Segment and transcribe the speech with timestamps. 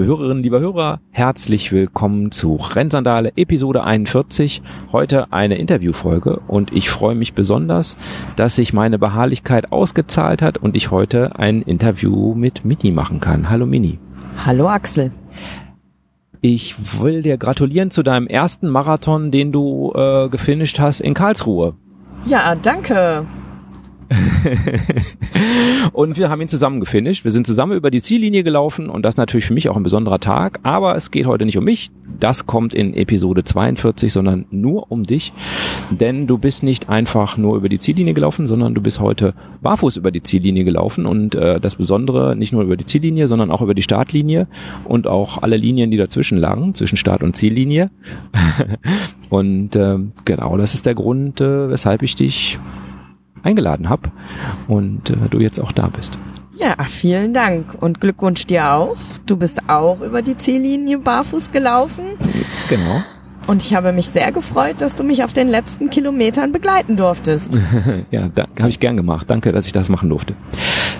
[0.00, 4.62] Liebe Hörerinnen, liebe Hörer, herzlich willkommen zu Rennsandale Episode 41.
[4.92, 7.98] Heute eine Interviewfolge und ich freue mich besonders,
[8.34, 13.50] dass sich meine Beharrlichkeit ausgezahlt hat und ich heute ein Interview mit Mini machen kann.
[13.50, 13.98] Hallo Mini.
[14.42, 15.12] Hallo Axel.
[16.40, 21.74] Ich will dir gratulieren zu deinem ersten Marathon, den du äh, gefinisht hast in Karlsruhe.
[22.24, 23.26] Ja, danke.
[25.92, 27.24] und wir haben ihn zusammen gefinisht.
[27.24, 30.18] Wir sind zusammen über die Ziellinie gelaufen und das natürlich für mich auch ein besonderer
[30.18, 30.58] Tag.
[30.62, 31.90] Aber es geht heute nicht um mich.
[32.18, 35.32] Das kommt in Episode 42, sondern nur um dich.
[35.90, 39.96] Denn du bist nicht einfach nur über die Ziellinie gelaufen, sondern du bist heute barfuß
[39.96, 41.06] über die Ziellinie gelaufen.
[41.06, 44.48] Und äh, das Besondere nicht nur über die Ziellinie, sondern auch über die Startlinie
[44.84, 47.90] und auch alle Linien, die dazwischen lagen, zwischen Start und Ziellinie.
[49.30, 52.58] und äh, genau, das ist der Grund, äh, weshalb ich dich
[53.42, 54.10] eingeladen habe
[54.68, 56.18] und äh, du jetzt auch da bist.
[56.52, 58.96] Ja, vielen Dank und Glückwunsch dir auch.
[59.24, 62.04] Du bist auch über die Ziellinie barfuß gelaufen.
[62.68, 63.02] Genau.
[63.46, 67.58] Und ich habe mich sehr gefreut, dass du mich auf den letzten Kilometern begleiten durftest.
[68.10, 69.30] ja, da habe ich gern gemacht.
[69.30, 70.34] Danke, dass ich das machen durfte.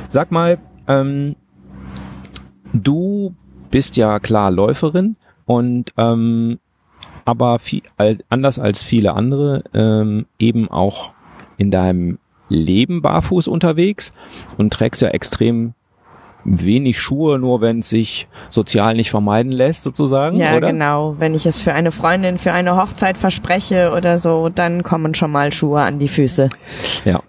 [0.09, 1.37] Sag mal, ähm,
[2.73, 3.35] du
[3.71, 6.59] bist ja klar Läuferin und ähm,
[7.25, 7.83] aber viel,
[8.29, 11.13] anders als viele andere ähm, eben auch
[11.59, 12.19] in deinem
[12.51, 14.12] Leben barfuß unterwegs
[14.59, 15.73] und trägst ja extrem
[16.45, 20.39] wenig Schuhe, nur wenn es sich sozial nicht vermeiden lässt, sozusagen.
[20.39, 20.73] Ja, oder?
[20.73, 21.17] genau.
[21.19, 25.31] Wenn ich es für eine Freundin, für eine Hochzeit verspreche oder so, dann kommen schon
[25.31, 26.51] mal Schuhe an die Füße.
[27.05, 27.23] Ja.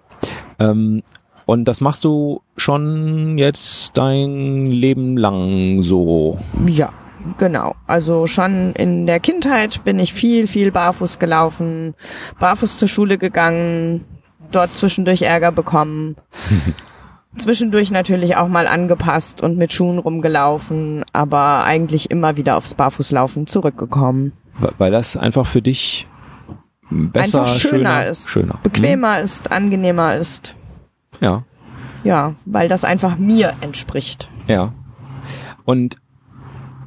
[0.59, 1.03] Ähm,
[1.45, 6.37] und das machst du schon jetzt dein Leben lang so.
[6.65, 6.93] Ja,
[7.37, 7.75] genau.
[7.87, 11.95] Also schon in der Kindheit bin ich viel, viel barfuß gelaufen,
[12.39, 14.05] barfuß zur Schule gegangen,
[14.51, 16.15] dort zwischendurch Ärger bekommen.
[17.37, 23.47] zwischendurch natürlich auch mal angepasst und mit Schuhen rumgelaufen, aber eigentlich immer wieder aufs Barfußlaufen
[23.47, 24.33] zurückgekommen.
[24.77, 26.07] Weil das einfach für dich
[26.89, 28.59] besser, einfach schöner, schöner ist, schöner.
[28.63, 29.23] bequemer hm?
[29.23, 30.53] ist, angenehmer ist.
[31.21, 31.43] Ja.
[32.03, 34.27] Ja, weil das einfach mir entspricht.
[34.47, 34.73] Ja.
[35.65, 35.97] Und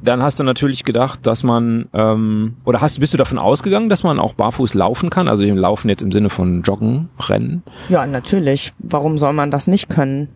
[0.05, 4.03] dann hast du natürlich gedacht, dass man ähm, oder hast bist du davon ausgegangen, dass
[4.03, 5.27] man auch barfuß laufen kann?
[5.27, 7.63] Also im Laufen jetzt im Sinne von Joggen, Rennen?
[7.89, 8.73] Ja, natürlich.
[8.79, 10.29] Warum soll man das nicht können?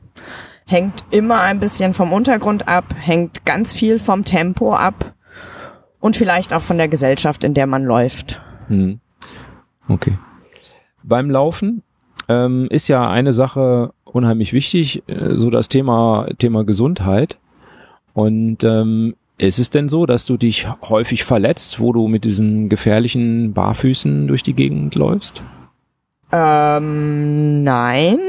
[0.66, 5.14] Hängt immer ein bisschen vom Untergrund ab, hängt ganz viel vom Tempo ab
[6.00, 8.40] und vielleicht auch von der Gesellschaft, in der man läuft.
[8.68, 9.00] Hm.
[9.88, 10.18] Okay.
[11.04, 11.82] Beim Laufen
[12.28, 17.40] ähm, ist ja eine Sache unheimlich wichtig, äh, so das Thema Thema Gesundheit.
[18.14, 22.70] Und ähm, ist es denn so, dass du dich häufig verletzt, wo du mit diesen
[22.70, 25.44] gefährlichen Barfüßen durch die Gegend läufst?
[26.32, 28.20] Ähm, nein.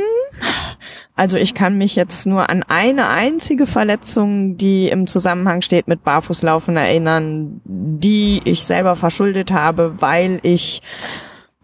[1.17, 6.03] Also ich kann mich jetzt nur an eine einzige Verletzung, die im Zusammenhang steht mit
[6.03, 10.81] Barfußlaufen erinnern, die ich selber verschuldet habe, weil ich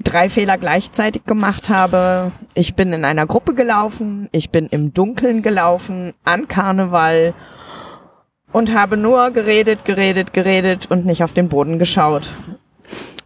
[0.04, 2.32] drei Fehler gleichzeitig gemacht habe.
[2.52, 7.32] Ich bin in einer Gruppe gelaufen, ich bin im Dunkeln gelaufen, an Karneval
[8.56, 12.30] und habe nur geredet, geredet, geredet und nicht auf den Boden geschaut.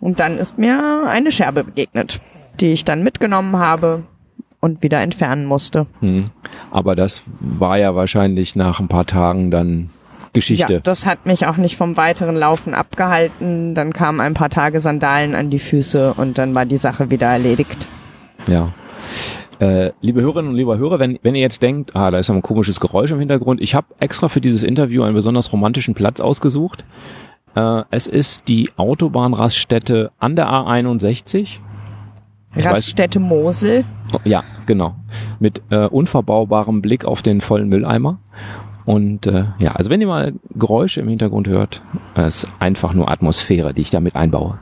[0.01, 2.21] Und dann ist mir eine Scherbe begegnet,
[2.59, 4.03] die ich dann mitgenommen habe
[4.59, 5.87] und wieder entfernen musste.
[6.01, 6.25] Hm.
[6.73, 9.91] Aber das war ja wahrscheinlich nach ein paar Tagen dann
[10.33, 10.73] Geschichte.
[10.75, 13.77] Ja, das hat mich auch nicht vom weiteren Laufen abgehalten.
[13.77, 17.29] Dann kamen ein paar Tage Sandalen an die Füße und dann war die Sache wieder
[17.29, 17.87] erledigt.
[18.49, 18.71] Ja.
[19.61, 22.41] Äh, liebe Hörerinnen und lieber Hörer, wenn, wenn ihr jetzt denkt, ah, da ist ein
[22.41, 26.87] komisches Geräusch im Hintergrund, ich habe extra für dieses Interview einen besonders romantischen Platz ausgesucht.
[27.55, 31.59] Äh, es ist die Autobahnraststätte an der A61.
[32.57, 33.85] Ich Raststätte weiß, Mosel.
[34.15, 34.97] Oh, ja, genau.
[35.41, 38.19] Mit äh, unverbaubarem Blick auf den vollen Mülleimer.
[38.87, 41.83] Und äh, ja, also wenn ihr mal Geräusche im Hintergrund hört,
[42.17, 44.59] äh, ist einfach nur Atmosphäre, die ich damit einbaue.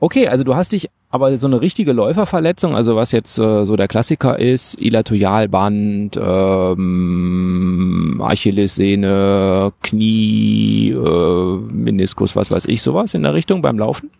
[0.00, 3.74] Okay, also du hast dich aber so eine richtige Läuferverletzung, also was jetzt äh, so
[3.74, 13.34] der Klassiker ist, Ilatoialband, ähm, Achillessehne, Knie, äh, Meniskus, was weiß ich, sowas in der
[13.34, 14.10] Richtung beim Laufen?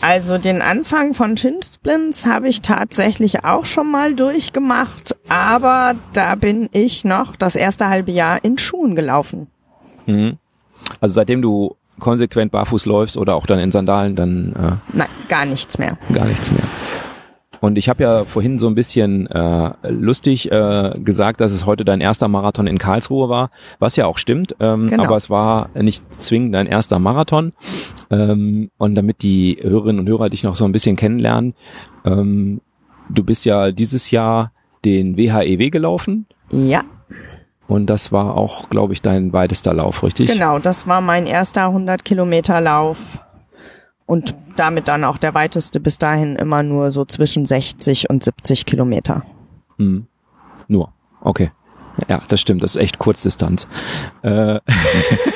[0.00, 6.68] Also den Anfang von Shinsplints habe ich tatsächlich auch schon mal durchgemacht, aber da bin
[6.72, 9.46] ich noch das erste halbe Jahr in Schuhen gelaufen.
[10.06, 10.38] Mhm.
[11.00, 15.44] Also seitdem du konsequent barfuß läufst oder auch dann in Sandalen, dann äh, Nein, gar
[15.44, 15.98] nichts mehr.
[16.12, 16.64] Gar nichts mehr.
[17.60, 21.84] Und ich habe ja vorhin so ein bisschen äh, lustig äh, gesagt, dass es heute
[21.84, 25.04] dein erster Marathon in Karlsruhe war, was ja auch stimmt, ähm, genau.
[25.04, 27.52] aber es war nicht zwingend dein erster Marathon.
[28.10, 31.54] Ähm, und damit die Hörerinnen und Hörer dich noch so ein bisschen kennenlernen,
[32.04, 32.60] ähm,
[33.08, 34.52] du bist ja dieses Jahr
[34.84, 36.26] den WHEW e gelaufen.
[36.52, 36.84] Ja.
[37.68, 40.30] Und das war auch, glaube ich, dein weitester Lauf, richtig?
[40.30, 43.18] Genau, das war mein erster 100 Kilometer Lauf
[44.06, 48.66] und damit dann auch der weiteste bis dahin immer nur so zwischen 60 und 70
[48.66, 49.24] Kilometer.
[49.78, 50.06] Hm.
[50.68, 51.50] Nur, okay.
[52.08, 53.66] Ja, das stimmt, das ist echt Kurzdistanz.
[54.22, 54.60] Äh,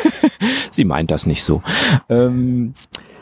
[0.71, 1.63] Sie meint das nicht so.
[2.09, 2.75] Ähm,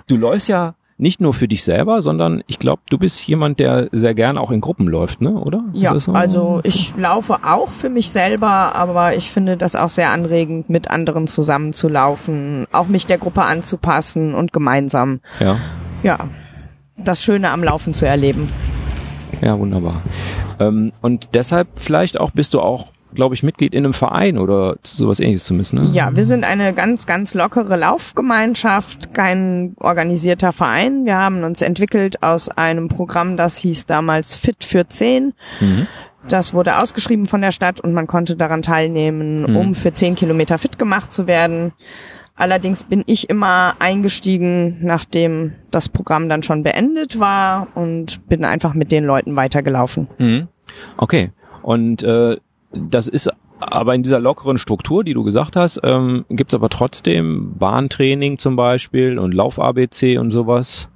[0.06, 3.88] du läufst ja nicht nur für dich selber, sondern ich glaube, du bist jemand, der
[3.92, 5.30] sehr gern auch in Gruppen läuft, ne?
[5.30, 5.64] Oder?
[5.72, 6.12] Ja, so?
[6.12, 10.90] also ich laufe auch für mich selber, aber ich finde das auch sehr anregend, mit
[10.90, 15.20] anderen zusammen zu laufen, auch mich der Gruppe anzupassen und gemeinsam.
[15.38, 15.58] Ja.
[16.02, 16.28] Ja,
[16.96, 18.52] das Schöne am Laufen zu erleben.
[19.40, 20.02] Ja, wunderbar.
[20.58, 24.76] Ähm, und deshalb vielleicht auch bist du auch glaube ich, Mitglied in einem Verein oder
[24.82, 25.88] sowas ähnliches zumindest, ne?
[25.93, 31.05] Ja, wir sind eine ganz, ganz lockere Laufgemeinschaft, kein organisierter Verein.
[31.05, 35.32] Wir haben uns entwickelt aus einem Programm, das hieß damals Fit für 10.
[35.60, 35.87] Mhm.
[36.28, 39.56] Das wurde ausgeschrieben von der Stadt und man konnte daran teilnehmen, mhm.
[39.56, 41.72] um für 10 Kilometer fit gemacht zu werden.
[42.37, 48.75] Allerdings bin ich immer eingestiegen, nachdem das Programm dann schon beendet war und bin einfach
[48.75, 50.06] mit den Leuten weitergelaufen.
[50.19, 50.49] Mhm.
[50.96, 51.32] Okay.
[51.62, 52.37] Und äh,
[52.73, 53.31] das ist
[53.61, 58.37] aber in dieser lockeren Struktur, die du gesagt hast, ähm, gibt es aber trotzdem Bahntraining
[58.38, 60.91] zum Beispiel und Lauf-ABC und sowas?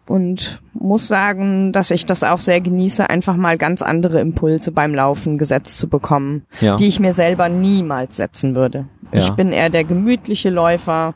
[0.08, 4.94] und muss sagen, dass ich das auch sehr genieße, einfach mal ganz andere Impulse beim
[4.94, 6.76] Laufen gesetzt zu bekommen, ja.
[6.76, 8.88] die ich mir selber niemals setzen würde.
[9.12, 9.20] Ja.
[9.20, 11.16] Ich bin eher der gemütliche Läufer,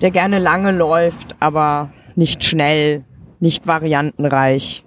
[0.00, 3.04] der gerne lange läuft, aber nicht schnell,
[3.40, 4.84] nicht variantenreich.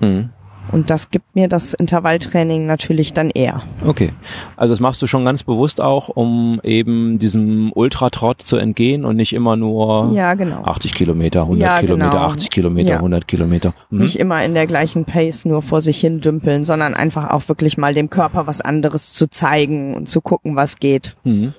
[0.00, 0.30] Mhm.
[0.72, 3.62] Und das gibt mir das Intervalltraining natürlich dann eher.
[3.86, 4.12] Okay.
[4.56, 9.16] Also das machst du schon ganz bewusst auch, um eben diesem Ultratrott zu entgehen und
[9.16, 10.62] nicht immer nur ja, genau.
[10.64, 12.22] 80 Kilometer, 100 ja, Kilometer, genau.
[12.24, 12.96] 80 Kilometer, ja.
[12.96, 13.74] 100 Kilometer.
[13.90, 14.00] Mhm.
[14.00, 17.76] Nicht immer in der gleichen Pace nur vor sich hin dümpeln, sondern einfach auch wirklich
[17.76, 21.16] mal dem Körper was anderes zu zeigen und zu gucken, was geht.
[21.24, 21.54] Mhm.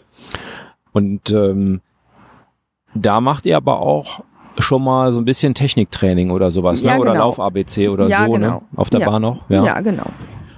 [0.91, 1.81] Und ähm,
[2.93, 4.23] da macht ihr aber auch
[4.59, 6.89] schon mal so ein bisschen Techniktraining oder sowas, ne?
[6.89, 7.25] Ja, oder genau.
[7.25, 8.39] Lauf-ABC oder ja, so, ne?
[8.39, 8.55] genau.
[8.55, 8.61] ne?
[8.75, 9.09] Auf der ja.
[9.09, 9.49] Bahn noch?
[9.49, 9.63] Ja.
[9.63, 10.05] ja, genau.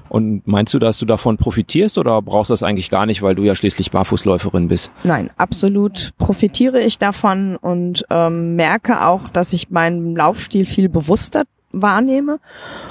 [0.09, 3.35] Und meinst du, dass du davon profitierst oder brauchst du das eigentlich gar nicht, weil
[3.35, 4.91] du ja schließlich Barfußläuferin bist?
[5.03, 11.43] Nein, absolut profitiere ich davon und ähm, merke auch, dass ich meinen Laufstil viel bewusster
[11.71, 12.39] wahrnehme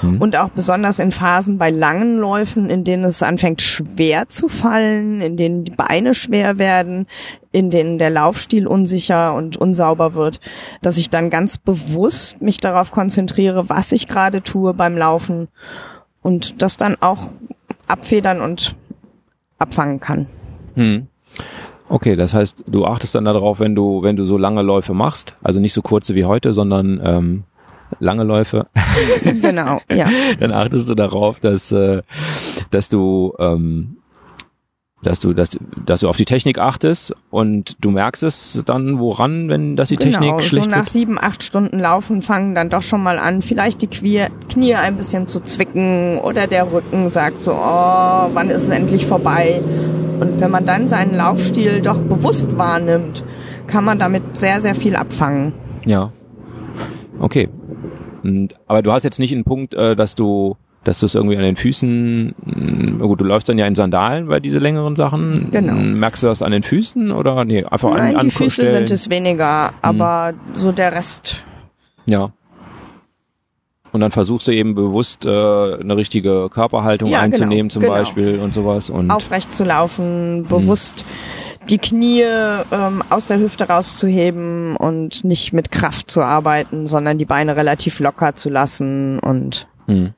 [0.01, 0.21] mhm.
[0.21, 5.21] und auch besonders in Phasen bei langen Läufen, in denen es anfängt schwer zu fallen,
[5.21, 7.07] in denen die Beine schwer werden,
[7.51, 10.39] in denen der Laufstil unsicher und unsauber wird,
[10.81, 15.47] dass ich dann ganz bewusst mich darauf konzentriere, was ich gerade tue beim Laufen
[16.21, 17.29] und das dann auch
[17.87, 18.75] abfedern und
[19.57, 20.27] abfangen kann.
[20.75, 21.07] Mhm.
[21.89, 25.35] Okay, das heißt, du achtest dann darauf, wenn du, wenn du so lange Läufe machst,
[25.41, 27.43] also nicht so kurze wie heute, sondern ähm,
[27.99, 28.67] lange Läufe.
[29.41, 30.07] Genau, ja.
[30.39, 32.01] Dann achtest du darauf, dass, äh,
[32.71, 33.97] dass du ähm,
[35.03, 35.51] dass du, dass,
[35.85, 39.95] dass du auf die Technik achtest und du merkst es dann woran, wenn das die
[39.95, 43.41] genau, Technik schlecht so nach sieben, acht Stunden Laufen fangen dann doch schon mal an,
[43.41, 48.49] vielleicht die Knie, Knie ein bisschen zu zwicken oder der Rücken sagt so, oh, wann
[48.49, 49.61] ist es endlich vorbei?
[50.19, 53.23] Und wenn man dann seinen Laufstil doch bewusst wahrnimmt,
[53.67, 55.53] kann man damit sehr, sehr viel abfangen.
[55.85, 56.11] Ja.
[57.19, 57.49] Okay.
[58.27, 61.35] Und, aber du hast jetzt nicht einen Punkt, äh, dass du dass du es irgendwie
[61.35, 65.51] an den Füßen, mm, gut, du läufst dann ja in Sandalen bei diese längeren Sachen.
[65.51, 65.73] Genau.
[65.73, 69.09] Merkst du das an den Füßen oder nee, einfach Nein, an die Füße sind es
[69.09, 70.55] weniger, aber hm.
[70.55, 71.43] so der Rest.
[72.05, 72.31] Ja.
[73.91, 77.93] Und dann versuchst du eben bewusst äh, eine richtige Körperhaltung ja, einzunehmen genau, zum genau.
[77.93, 78.89] Beispiel und sowas.
[78.89, 81.07] Und Aufrecht zu laufen, bewusst hm.
[81.69, 87.25] Die Knie ähm, aus der Hüfte rauszuheben und nicht mit Kraft zu arbeiten, sondern die
[87.25, 90.13] Beine relativ locker zu lassen und hm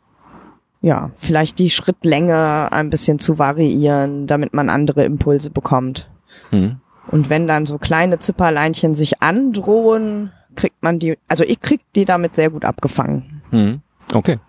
[0.82, 6.10] ja, vielleicht die Schrittlänge ein bisschen zu variieren, damit man andere Impulse bekommt.
[6.52, 6.78] Hm.
[7.12, 12.06] Und wenn dann so kleine Zipperleinchen sich androhen, kriegt man die, also ich krieg die
[12.06, 13.42] damit sehr gut abgefangen.
[13.50, 13.82] Hm.
[14.14, 14.40] Okay.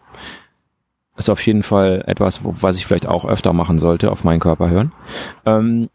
[1.17, 4.71] Ist auf jeden Fall etwas, was ich vielleicht auch öfter machen sollte, auf meinen Körper
[4.71, 4.93] hören.
[5.45, 5.89] Ähm,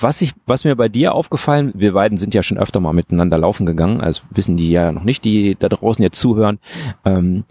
[0.00, 3.38] was ich, was mir bei dir aufgefallen, wir beiden sind ja schon öfter mal miteinander
[3.38, 6.58] laufen gegangen, also wissen die ja noch nicht, die da draußen jetzt zuhören.
[7.04, 7.44] Ähm,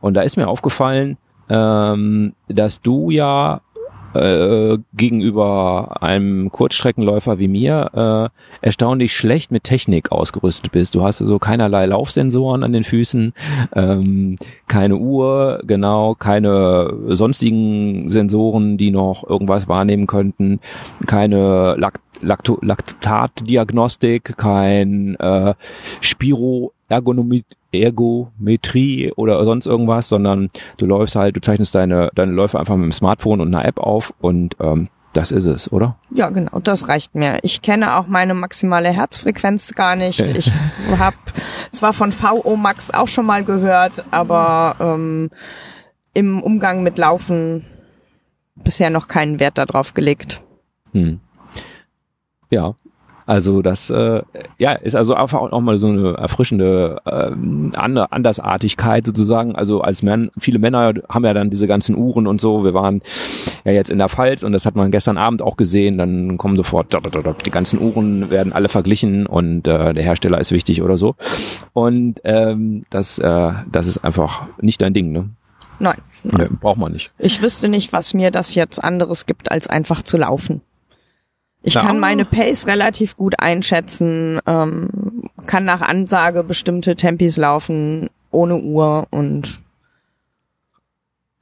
[0.00, 1.16] und da ist mir aufgefallen,
[1.48, 3.60] ähm, dass du ja
[4.22, 8.32] äh, gegenüber einem Kurzstreckenläufer wie mir
[8.62, 10.94] äh, erstaunlich schlecht mit Technik ausgerüstet bist.
[10.94, 13.32] Du hast also keinerlei Laufsensoren an den Füßen,
[13.74, 20.60] ähm, keine Uhr, genau, keine sonstigen Sensoren, die noch irgendwas wahrnehmen könnten,
[21.06, 25.54] keine Lakt Lacto Laktatdiagnostik, kein äh,
[26.00, 27.44] Spiroergonomie
[27.82, 32.84] Ergometrie oder sonst irgendwas, sondern du läufst halt, du zeichnest deine, deine Läufe einfach mit
[32.84, 35.96] dem Smartphone und einer App auf und ähm, das ist es, oder?
[36.10, 37.38] Ja, genau, das reicht mir.
[37.42, 40.20] Ich kenne auch meine maximale Herzfrequenz gar nicht.
[40.20, 40.52] Ich
[40.98, 41.16] habe
[41.72, 45.30] zwar von VO Max auch schon mal gehört, aber ähm,
[46.12, 47.64] im Umgang mit Laufen
[48.56, 50.42] bisher noch keinen Wert darauf gelegt.
[50.92, 51.20] Hm.
[52.50, 52.74] Ja,
[53.26, 54.22] also das äh,
[54.58, 57.30] ja ist also einfach auch mal so eine erfrischende äh,
[57.76, 59.56] Andersartigkeit sozusagen.
[59.56, 62.64] Also als Mann, viele Männer haben ja dann diese ganzen Uhren und so.
[62.64, 63.02] Wir waren
[63.64, 65.98] ja jetzt in der Pfalz und das hat man gestern Abend auch gesehen.
[65.98, 66.96] Dann kommen sofort
[67.44, 71.16] die ganzen Uhren werden alle verglichen und äh, der Hersteller ist wichtig oder so.
[71.72, 75.30] Und ähm, das äh, das ist einfach nicht dein Ding, ne?
[75.78, 75.96] Nein.
[76.22, 76.48] nein.
[76.50, 77.10] Nee, braucht man nicht.
[77.18, 80.62] Ich wüsste nicht, was mir das jetzt anderes gibt, als einfach zu laufen.
[81.62, 88.58] Ich kann meine Pace relativ gut einschätzen, ähm, kann nach Ansage bestimmte Tempis laufen, ohne
[88.58, 89.60] Uhr und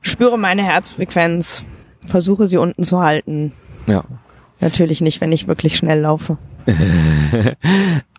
[0.00, 1.66] spüre meine Herzfrequenz,
[2.06, 3.52] versuche sie unten zu halten.
[3.86, 4.04] Ja.
[4.60, 6.38] Natürlich nicht, wenn ich wirklich schnell laufe.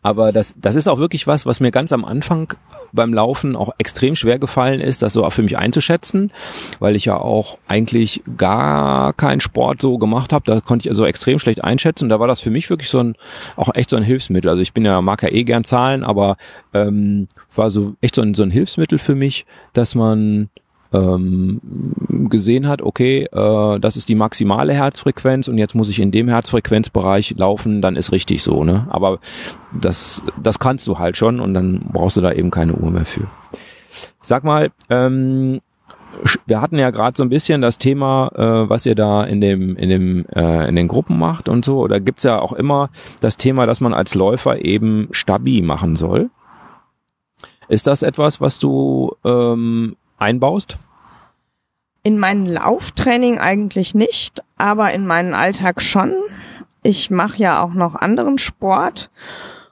[0.05, 2.53] Aber das, das ist auch wirklich was, was mir ganz am Anfang
[2.93, 6.31] beim Laufen auch extrem schwer gefallen ist, das so auch für mich einzuschätzen,
[6.77, 10.45] weil ich ja auch eigentlich gar keinen Sport so gemacht habe.
[10.45, 12.07] Da konnte ich also extrem schlecht einschätzen.
[12.07, 13.15] Da war das für mich wirklich so ein,
[13.55, 14.47] auch echt so ein Hilfsmittel.
[14.47, 16.37] Also ich bin ja, mag ja eh gern Zahlen, aber
[16.75, 20.49] ähm, war so echt so ein, so ein Hilfsmittel für mich, dass man
[20.95, 21.59] ähm,
[22.29, 26.27] gesehen hat, okay, äh, das ist die maximale Herzfrequenz und jetzt muss ich in dem
[26.27, 28.87] Herzfrequenzbereich laufen, dann ist richtig so, ne?
[28.89, 29.19] Aber
[29.79, 33.05] das, das kannst du halt schon und dann brauchst du da eben keine Uhr mehr
[33.05, 33.27] für.
[34.21, 35.61] Sag mal, ähm,
[36.45, 39.75] wir hatten ja gerade so ein bisschen das Thema, äh, was ihr da in dem
[39.75, 41.87] in dem äh, in den Gruppen macht und so.
[41.87, 46.29] Da gibt's ja auch immer das Thema, dass man als Läufer eben Stabi machen soll.
[47.67, 50.77] Ist das etwas, was du ähm, einbaust?
[52.05, 56.13] In mein Lauftraining eigentlich nicht, aber in meinen Alltag schon.
[56.83, 59.09] Ich mache ja auch noch anderen Sport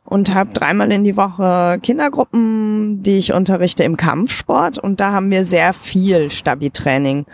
[0.04, 5.30] und habe dreimal in die Woche Kindergruppen, die ich unterrichte im Kampfsport und da haben
[5.30, 7.28] wir sehr viel Stabi-Training.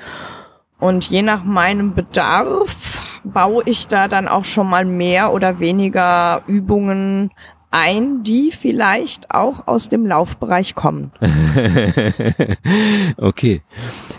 [0.79, 6.41] Und je nach meinem Bedarf baue ich da dann auch schon mal mehr oder weniger
[6.45, 7.31] Übungen
[7.71, 11.13] ein, die vielleicht auch aus dem Laufbereich kommen.
[13.17, 13.61] okay.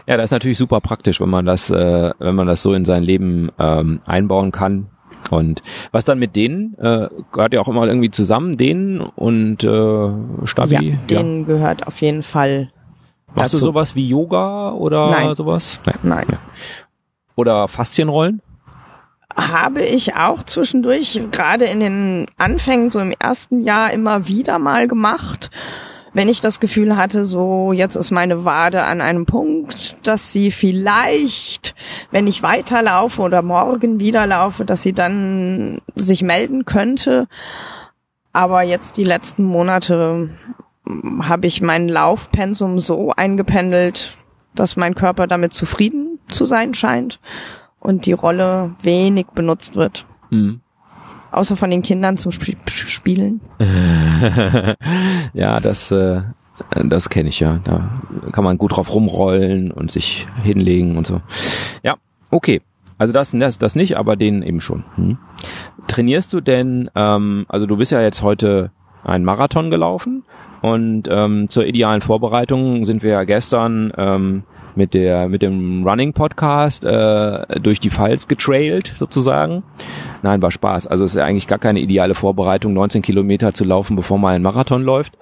[0.06, 2.84] Ja, das ist natürlich super praktisch, wenn man das, äh, wenn man das so in
[2.84, 4.88] sein Leben ähm, einbauen kann.
[5.30, 10.08] Und was dann mit denen äh, gehört ja auch immer irgendwie zusammen, denen und äh,
[10.44, 10.74] Stabi.
[10.74, 11.46] Ja, denen ja.
[11.46, 12.72] gehört auf jeden Fall.
[13.28, 13.58] Machst dazu.
[13.58, 15.34] du sowas wie Yoga oder Nein.
[15.36, 15.78] sowas?
[15.84, 15.98] Nein.
[16.02, 16.26] Nein.
[17.36, 18.42] Oder Faszienrollen?
[19.36, 24.88] habe ich auch zwischendurch, gerade in den Anfängen, so im ersten Jahr, immer wieder mal
[24.88, 25.50] gemacht.
[26.12, 30.50] Wenn ich das Gefühl hatte, so jetzt ist meine Wade an einem Punkt, dass sie
[30.50, 31.74] vielleicht,
[32.10, 37.28] wenn ich weiterlaufe oder morgen wieder laufe, dass sie dann sich melden könnte.
[38.32, 40.30] Aber jetzt die letzten Monate
[41.22, 44.16] habe ich mein Laufpensum so eingependelt,
[44.54, 47.20] dass mein Körper damit zufrieden zu sein scheint
[47.78, 50.06] und die Rolle wenig benutzt wird.
[50.30, 50.60] Mhm.
[51.32, 53.40] Außer von den Kindern zum Sp Spielen.
[55.32, 56.22] ja, das, äh,
[56.84, 57.60] das kenne ich ja.
[57.64, 61.20] Da kann man gut drauf rumrollen und sich hinlegen und so.
[61.82, 61.96] Ja,
[62.30, 62.60] okay.
[62.98, 64.84] Also das, das, das nicht, aber den eben schon.
[64.96, 65.18] Hm.
[65.86, 68.72] Trainierst du denn, ähm, also du bist ja jetzt heute
[69.02, 70.24] einen Marathon gelaufen
[70.62, 74.42] und ähm, zur idealen Vorbereitung sind wir ja gestern ähm,
[74.74, 79.62] mit der mit dem Running Podcast äh, durch die Pfalz getrailt sozusagen.
[80.22, 80.86] Nein, war Spaß.
[80.86, 84.34] Also es ist ja eigentlich gar keine ideale Vorbereitung, 19 Kilometer zu laufen, bevor man
[84.34, 85.16] einen Marathon läuft,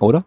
[0.00, 0.24] oder?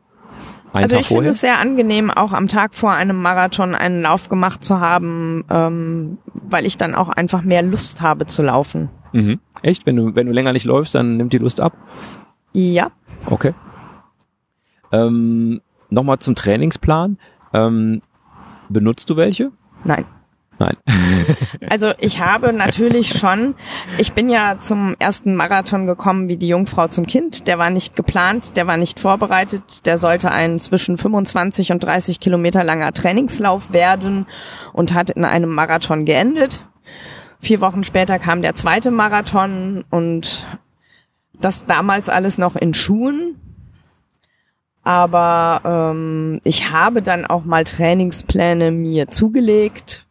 [0.71, 4.01] Einen also Tag ich finde es sehr angenehm, auch am Tag vor einem Marathon einen
[4.01, 8.89] Lauf gemacht zu haben, ähm, weil ich dann auch einfach mehr Lust habe zu laufen.
[9.11, 9.39] Mhm.
[9.61, 9.85] Echt?
[9.85, 11.77] Wenn du wenn du länger nicht läufst, dann nimmt die Lust ab?
[12.53, 12.89] Ja.
[13.27, 13.53] Okay.
[14.93, 15.61] Ähm,
[15.93, 17.17] Nochmal zum Trainingsplan.
[17.53, 18.01] Ähm,
[18.67, 19.51] benutzt du welche?
[19.83, 20.05] Nein.
[20.59, 20.77] Nein.
[21.69, 23.55] Also ich habe natürlich schon,
[23.97, 27.47] ich bin ja zum ersten Marathon gekommen wie die Jungfrau zum Kind.
[27.47, 29.87] Der war nicht geplant, der war nicht vorbereitet.
[29.87, 34.27] Der sollte ein zwischen 25 und 30 Kilometer langer Trainingslauf werden
[34.71, 36.63] und hat in einem Marathon geendet.
[37.39, 40.45] Vier Wochen später kam der zweite Marathon und
[41.39, 43.39] das damals alles noch in Schuhen.
[44.83, 50.05] Aber ähm, ich habe dann auch mal Trainingspläne mir zugelegt,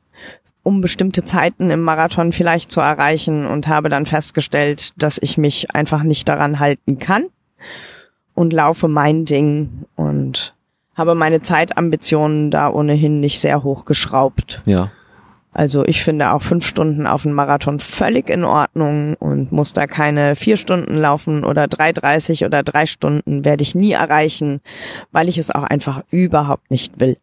[0.62, 5.74] um bestimmte Zeiten im Marathon vielleicht zu erreichen und habe dann festgestellt, dass ich mich
[5.74, 7.26] einfach nicht daran halten kann
[8.34, 10.54] und laufe mein Ding und
[10.94, 14.62] habe meine Zeitambitionen da ohnehin nicht sehr hoch geschraubt.
[14.64, 14.90] Ja.
[15.54, 19.86] Also ich finde auch fünf Stunden auf einen Marathon völlig in Ordnung und muss da
[19.86, 24.60] keine vier Stunden laufen oder 3,30 oder drei Stunden werde ich nie erreichen,
[25.10, 27.18] weil ich es auch einfach überhaupt nicht will.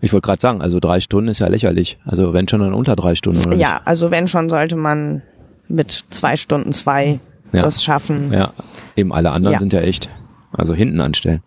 [0.00, 1.98] Ich wollte gerade sagen, also drei Stunden ist ja lächerlich.
[2.06, 3.44] Also wenn schon dann unter drei Stunden.
[3.46, 5.22] Oder ja, also wenn schon sollte man
[5.68, 7.20] mit zwei Stunden zwei
[7.52, 7.62] Ja.
[7.62, 8.32] das schaffen.
[8.32, 8.52] Ja,
[8.96, 9.58] eben alle anderen Ja.
[9.58, 10.08] sind ja echt,
[10.52, 11.42] also hinten anstellen.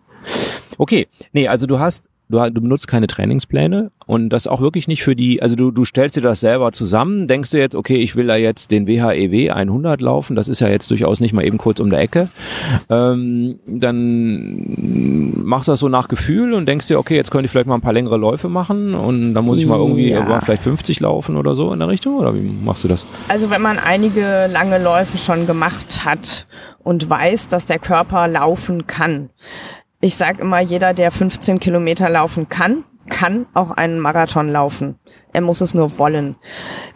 [0.78, 5.02] Okay, nee, also du hast, du, du benutzt keine Trainingspläne und das auch wirklich nicht
[5.02, 8.16] für die, also du, du stellst dir das selber zusammen, denkst du jetzt, okay, ich
[8.16, 11.58] will da jetzt den WHEW 100 laufen, das ist ja jetzt durchaus nicht mal eben
[11.58, 12.28] kurz um der Ecke,
[12.88, 17.50] ähm, dann machst du das so nach Gefühl und denkst dir, okay, jetzt könnte ich
[17.50, 20.40] vielleicht mal ein paar längere Läufe machen und dann muss ich mal irgendwie Ja.
[20.40, 23.06] vielleicht 50 laufen oder so in der Richtung oder wie machst du das?
[23.28, 26.46] Also wenn man einige lange Läufe schon gemacht hat
[26.82, 29.30] und weiß, dass der Körper laufen kann.
[30.02, 34.96] Ich sage immer, jeder, der 15 Kilometer laufen kann, kann auch einen Marathon laufen.
[35.32, 36.36] Er muss es nur wollen.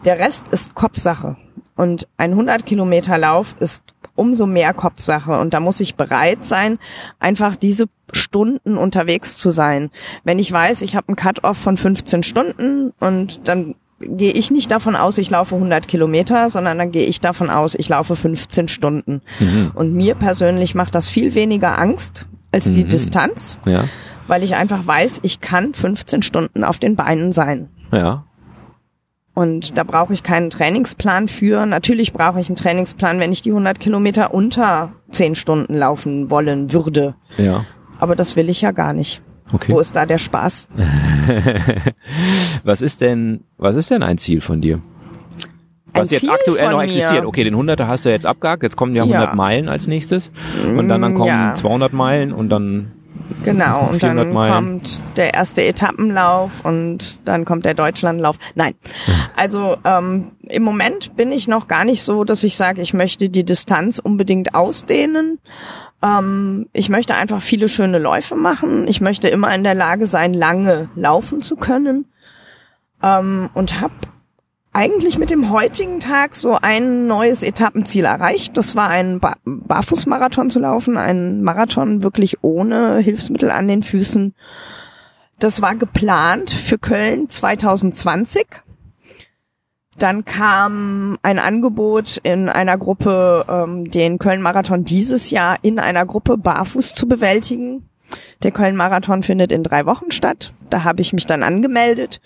[0.05, 1.37] Der Rest ist Kopfsache.
[1.75, 3.83] Und ein 100 Kilometer Lauf ist
[4.15, 5.37] umso mehr Kopfsache.
[5.37, 6.79] Und da muss ich bereit sein,
[7.19, 9.91] einfach diese Stunden unterwegs zu sein.
[10.23, 14.71] Wenn ich weiß, ich habe einen Cut-off von 15 Stunden und dann gehe ich nicht
[14.71, 18.67] davon aus, ich laufe 100 Kilometer, sondern dann gehe ich davon aus, ich laufe 15
[18.67, 19.21] Stunden.
[19.75, 23.85] Und mir persönlich macht das viel weniger Angst als die Distanz, Ja,
[24.27, 27.69] weil ich einfach weiß, ich kann 15 Stunden auf den Beinen sein.
[27.91, 28.23] ja,
[29.35, 31.65] Und da brauche ich keinen Trainingsplan für.
[31.65, 36.71] Natürlich brauche ich einen Trainingsplan, wenn ich die 100 Kilometer unter 10 Stunden laufen wollen
[36.73, 37.15] würde.
[37.37, 37.65] ja.
[37.97, 39.21] Aber das will ich ja gar nicht.
[39.53, 39.71] Okay.
[39.71, 40.67] Wo ist da der Spaß?
[42.63, 44.81] Was ist denn, was ist denn ein Ziel von dir?
[46.01, 46.83] Was jetzt Ziel aktuell noch mir?
[46.85, 47.25] existiert.
[47.25, 49.35] Okay, den 100er hast du jetzt abgehakt, jetzt kommen ja 100 Ja.
[49.35, 50.31] Meilen als nächstes
[50.65, 51.53] und dann, dann kommen ja.
[51.55, 52.91] 200 Meilen und dann
[53.43, 54.53] Genau, und 400 dann Meilen.
[54.53, 58.37] kommt der erste Etappenlauf und dann kommt der Deutschlandlauf.
[58.55, 58.75] Nein,
[59.35, 63.29] also ähm, im Moment bin ich noch gar nicht so, dass ich sage, ich möchte
[63.29, 65.39] die Distanz unbedingt ausdehnen.
[66.03, 68.87] Ähm, ich möchte einfach viele schöne Läufe machen.
[68.87, 72.05] Ich möchte immer in der Lage sein, lange laufen zu können
[73.01, 73.93] ähm, und habe
[74.75, 78.57] eigentlich mit dem heutigen Tag so ein neues Etappenziel erreicht.
[78.57, 84.35] Das war ein ba Barfußmarathon zu laufen, ein Marathon wirklich ohne Hilfsmittel an den Füßen.
[85.39, 88.47] Das war geplant für Köln 2020.
[89.97, 96.37] Dann kam ein Angebot in einer Gruppe, ähm, den Köln-Marathon dieses Jahr in einer Gruppe
[96.37, 97.89] barfuß zu bewältigen.
[98.43, 100.51] Der Köln-Marathon findet in drei Wochen statt.
[100.69, 102.19] Da habe ich mich dann angemeldet.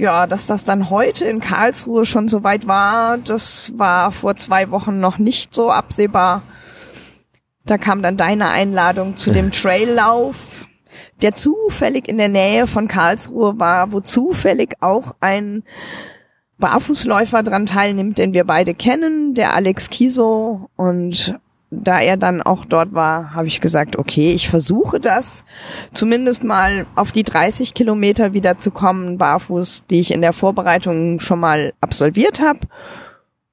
[0.00, 4.70] Ja, dass das dann heute in Karlsruhe schon so weit war, das war vor zwei
[4.70, 6.40] Wochen noch nicht so absehbar.
[7.66, 10.66] Da kam dann deine Einladung zu dem Traillauf,
[11.20, 15.64] der zufällig in der Nähe von Karlsruhe war, wo zufällig auch ein
[16.56, 20.70] Barfußläufer dran teilnimmt, den wir beide kennen, der Alex Kiso.
[20.76, 21.38] Und
[21.70, 25.44] da er dann auch dort war, habe ich gesagt, okay, ich versuche das,
[25.94, 31.20] zumindest mal auf die 30 Kilometer wieder zu kommen, barfuß, die ich in der Vorbereitung
[31.20, 32.60] schon mal absolviert habe.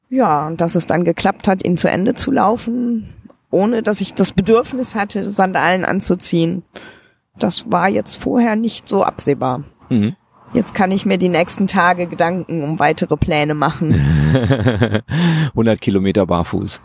[0.10, 3.14] Ja, und dass es dann geklappt hat, ihn zu Ende zu laufen,
[3.52, 6.64] ohne dass ich das Bedürfnis hatte, Sandalen anzuziehen.
[7.38, 9.64] Das war jetzt vorher nicht so absehbar.
[9.90, 10.16] Mhm.
[10.54, 13.94] Jetzt kann ich mir die nächsten Tage Gedanken um weitere Pläne machen.
[15.50, 16.82] 100 Kilometer barfuß.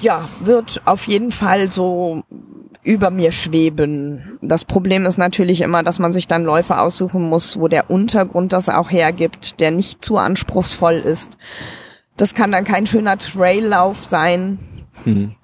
[0.00, 2.22] Ja, wird auf jeden Fall so
[2.82, 4.38] über mir schweben.
[4.40, 8.52] Das Problem ist natürlich immer, dass man sich dann Läufe aussuchen muss, wo der Untergrund
[8.52, 11.36] das auch hergibt, der nicht zu anspruchsvoll ist.
[12.16, 14.58] Das kann dann kein schöner Traillauf sein.
[15.04, 15.34] Mhm.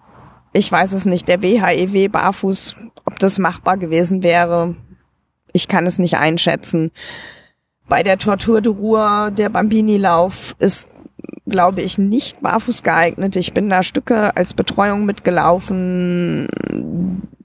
[0.53, 1.29] Ich weiß es nicht.
[1.29, 4.75] Der WHEW barfuß, ob das machbar gewesen wäre,
[5.53, 6.91] ich kann es nicht einschätzen.
[7.89, 10.89] Bei der Tortur de Ruhr, der Bambini-Lauf ist,
[11.47, 13.37] glaube ich, nicht barfuß geeignet.
[13.37, 16.49] Ich bin da Stücke als Betreuung mitgelaufen.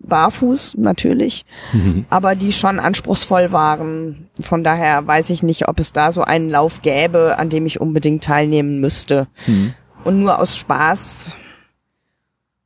[0.02, 1.46] barfuß natürlich,
[2.10, 4.28] aber die schon anspruchsvoll waren.
[4.42, 7.80] Von daher weiß ich nicht, ob es da so einen Lauf gäbe, an dem ich
[7.80, 9.28] unbedingt teilnehmen müsste.
[9.48, 9.74] Mhm.
[10.04, 11.28] Und nur aus Spaß,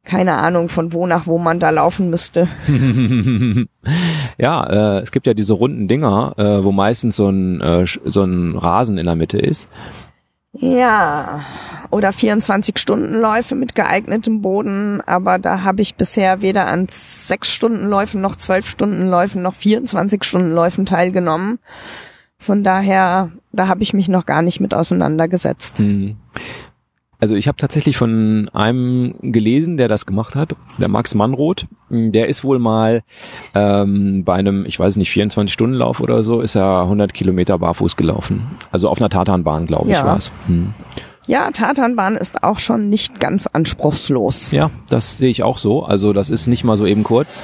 [0.05, 2.47] keine Ahnung, von wo nach wo man da laufen müsste.
[4.37, 8.23] ja, äh, es gibt ja diese runden Dinger, äh, wo meistens so ein, äh, so
[8.23, 9.67] ein Rasen in der Mitte ist.
[10.57, 11.43] Ja,
[11.91, 19.41] oder 24-Stunden-Läufe mit geeignetem Boden, aber da habe ich bisher weder an 6-Stunden-Läufen noch 12-Stunden-Läufen
[19.41, 21.59] noch 24-Stunden-Läufen teilgenommen.
[22.37, 25.79] Von daher, da habe ich mich noch gar nicht mit auseinandergesetzt.
[25.79, 26.17] Mhm.
[27.25, 31.65] Also ich habe tatsächlich von einem gelesen, der das gemacht hat, der Max Mannroth.
[31.89, 33.01] Der ist wohl mal
[33.55, 38.43] ähm, bei einem, ich weiß nicht, 24-Stunden-Lauf oder so, ist er 100 Kilometer barfuß gelaufen.
[38.71, 40.05] Also auf einer Tatanbahn, glaube ich, Ja.
[40.05, 40.31] war's.
[40.45, 40.75] Hm.
[41.25, 44.51] Ja, Tatanbahn ist auch schon nicht ganz anspruchslos.
[44.51, 45.83] Ja, das sehe ich auch so.
[45.83, 47.43] Also das ist nicht mal so eben kurz.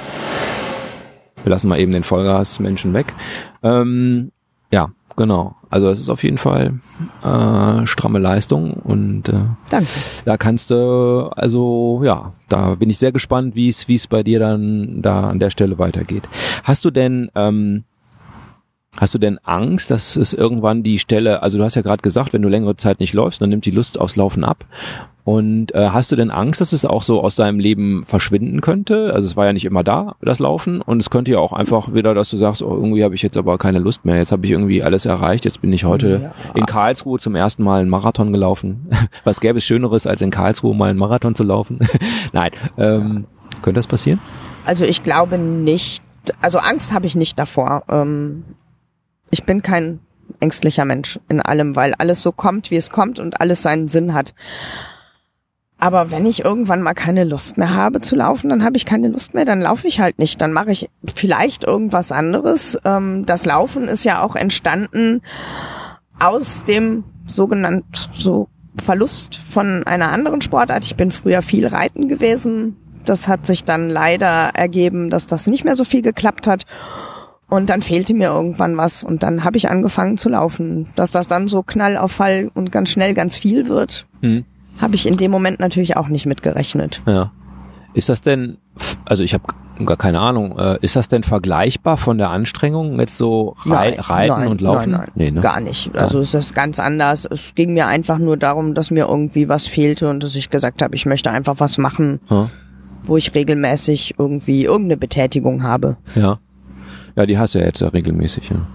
[1.42, 3.12] Wir lassen mal eben den Vollgas-Menschen weg.
[3.64, 4.30] Ähm,
[4.70, 5.56] ja, genau.
[5.70, 6.80] Also es ist auf jeden Fall
[7.24, 9.88] äh, stramme Leistung und äh, Danke.
[10.24, 14.22] da kannst du, also ja, da bin ich sehr gespannt, wie es wie es bei
[14.22, 16.28] dir dann da an der Stelle weitergeht.
[16.64, 17.84] Hast du denn ähm,
[18.98, 22.32] Hast du denn Angst, dass es irgendwann die Stelle, also du hast ja gerade gesagt,
[22.34, 24.66] wenn du längere Zeit nicht läufst, dann nimmt die Lust aufs Laufen ab.
[25.24, 29.12] Und äh, hast du denn Angst, dass es auch so aus deinem Leben verschwinden könnte?
[29.14, 30.82] Also es war ja nicht immer da, das Laufen.
[30.82, 33.36] Und es könnte ja auch einfach wieder, dass du sagst, oh, irgendwie habe ich jetzt
[33.36, 34.16] aber keine Lust mehr.
[34.16, 35.44] Jetzt habe ich irgendwie alles erreicht.
[35.44, 36.32] Jetzt bin ich heute Ja.
[36.54, 38.88] in Karlsruhe zum ersten Mal einen Marathon gelaufen.
[39.24, 41.78] Was gäbe es Schöneres, als in Karlsruhe mal einen Marathon zu laufen?
[42.32, 42.50] Nein.
[42.76, 43.24] Ähm,
[43.62, 44.18] könnte das passieren?
[44.66, 46.02] Also ich glaube nicht,
[46.40, 47.84] also Angst habe ich nicht davor.
[47.88, 48.42] Ähm,
[49.32, 49.98] ich bin kein
[50.38, 54.14] ängstlicher Mensch in allem, weil alles so kommt, wie es kommt und alles seinen Sinn
[54.14, 54.34] hat.
[55.78, 59.08] Aber wenn ich irgendwann mal keine Lust mehr habe zu laufen, dann habe ich keine
[59.08, 60.40] Lust mehr, dann laufe ich halt nicht.
[60.40, 62.78] Dann mache ich vielleicht irgendwas anderes.
[62.84, 65.22] Ähm, das Laufen ist ja auch entstanden
[66.20, 70.84] aus dem sogenannten so Verlust von einer anderen Sportart.
[70.84, 72.76] Ich bin früher viel reiten gewesen.
[73.04, 76.64] Das hat sich dann leider ergeben, dass das nicht mehr so viel geklappt hat.
[77.52, 80.88] Und dann fehlte mir irgendwann was und dann habe ich angefangen zu laufen.
[80.96, 84.44] Dass das dann so Knall auf Fall und ganz schnell ganz viel wird, Hm.
[84.78, 87.02] habe ich in dem Moment natürlich auch nicht mitgerechnet.
[87.06, 87.30] Ja.
[87.92, 88.56] Ist das denn,
[89.04, 89.44] also ich habe
[89.84, 94.40] gar keine Ahnung, äh, ist das denn vergleichbar von der Anstrengung jetzt so rei Reiten
[94.40, 94.92] nein, und Laufen?
[94.92, 95.40] Nein, nein, Nee, ne?
[95.42, 95.94] gar nicht.
[95.94, 97.26] Also es ist ganz anders.
[97.30, 100.80] Es ging mir einfach nur darum, dass mir irgendwie was fehlte und dass ich gesagt
[100.80, 102.48] habe, ich möchte einfach was machen, Ja.
[103.04, 105.98] wo ich regelmäßig irgendwie irgendeine Betätigung habe.
[106.14, 106.38] Ja.
[107.16, 108.50] Ja, die hast du ja jetzt ja regelmäßig.
[108.50, 108.66] Ja.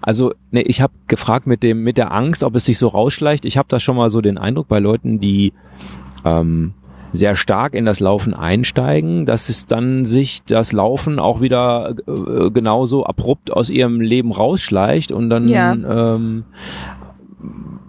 [0.00, 3.44] Also, nee, ich habe gefragt mit dem mit der Angst, ob es sich so rausschleicht.
[3.44, 5.52] Ich habe da schon mal so den Eindruck bei Leuten, die
[6.24, 6.74] ähm,
[7.12, 12.50] sehr stark in das Laufen einsteigen, dass es dann sich das Laufen auch wieder äh,
[12.50, 15.72] genauso abrupt aus ihrem Leben rausschleicht und dann Ja.
[15.74, 16.44] ähm,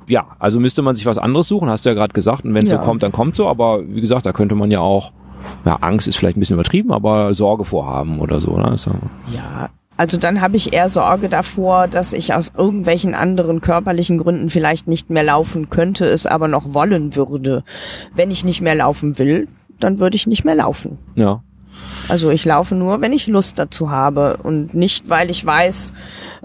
[0.09, 2.43] ja, also müsste man sich was anderes suchen, hast du ja gerade gesagt.
[2.43, 2.79] Und wenn es Ja.
[2.79, 3.47] so kommt, dann kommt so.
[3.47, 5.13] Aber wie gesagt, da könnte man ja auch,
[5.65, 8.57] ja, Angst ist vielleicht ein bisschen übertrieben, aber Sorge vorhaben oder so.
[8.57, 8.75] Ne?
[9.33, 14.49] Ja, also dann habe ich eher Sorge davor, dass ich aus irgendwelchen anderen körperlichen Gründen
[14.49, 17.63] vielleicht nicht mehr laufen könnte, es aber noch wollen würde.
[18.15, 19.47] Wenn ich nicht mehr laufen will,
[19.79, 20.97] dann würde ich nicht mehr laufen.
[21.15, 21.43] Ja,
[22.09, 25.93] Also ich laufe nur, wenn ich Lust dazu habe und nicht, weil ich weiß,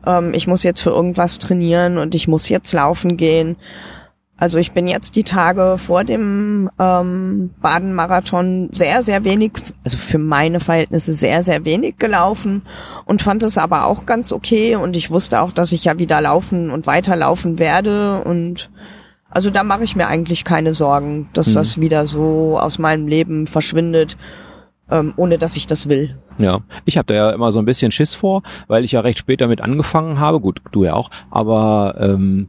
[0.06, 3.56] ähm, ich muss jetzt für irgendwas trainieren und ich muss jetzt laufen gehen.
[4.40, 10.18] Also ich bin jetzt die Tage vor dem ähm, Baden-Marathon sehr, sehr wenig, also für
[10.18, 12.62] meine Verhältnisse sehr, sehr wenig gelaufen
[13.04, 16.20] und fand es aber auch ganz okay und ich wusste auch, dass ich ja wieder
[16.20, 18.70] laufen und weiterlaufen werde und
[19.28, 23.48] also da mache ich mir eigentlich keine Sorgen, dass das wieder so aus meinem Leben
[23.48, 24.16] verschwindet,
[24.88, 26.16] ähm, ohne dass ich das will.
[26.38, 26.60] ja.
[26.84, 29.40] Ich habe da ja immer so ein bisschen Schiss vor, weil ich ja recht spät
[29.40, 30.40] damit angefangen habe.
[30.40, 32.48] Gut, du ja auch, aber ähm,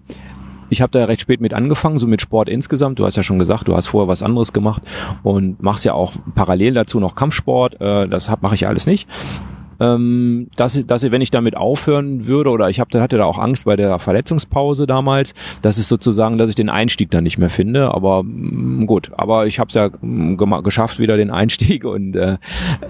[0.69, 2.99] ich habe da recht spät mit angefangen, so mit Sport insgesamt.
[2.99, 4.83] Du hast ja schon gesagt, du hast vorher was anderes gemacht
[5.23, 7.79] und machst ja auch parallel dazu noch Kampfsport.
[7.81, 9.07] Äh, das mache ich ja alles nicht.
[9.79, 13.65] Ähm, dass, dass wenn ich damit aufhören würde oder ich hab, hatte da auch Angst
[13.65, 17.93] bei der Verletzungspause damals, dass es sozusagen, dass ich den Einstieg dann nicht mehr finde.
[17.93, 22.15] Aber mm, gut, aber ich habe es ja mm, gema- geschafft wieder den Einstieg und
[22.15, 22.37] äh,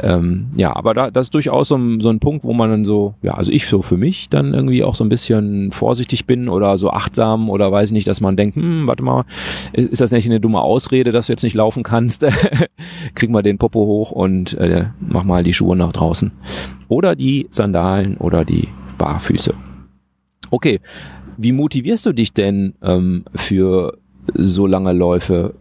[0.01, 2.85] ähm, ja, aber da, das ist durchaus so ein, so ein Punkt, wo man dann
[2.85, 6.49] so, ja, also ich so für mich dann irgendwie auch so ein bisschen vorsichtig bin
[6.49, 9.25] oder so achtsam oder weiß nicht, dass man denkt, hm, warte mal,
[9.73, 12.25] ist das nicht eine dumme Ausrede, dass du jetzt nicht laufen kannst?
[13.15, 16.31] Krieg mal den Popo hoch und äh, mach mal die Schuhe nach draußen.
[16.89, 19.53] Oder die Sandalen oder die Barfüße.
[20.51, 20.81] Okay,
[21.37, 23.97] wie motivierst du dich denn ähm, für
[24.33, 25.53] so lange Läufe,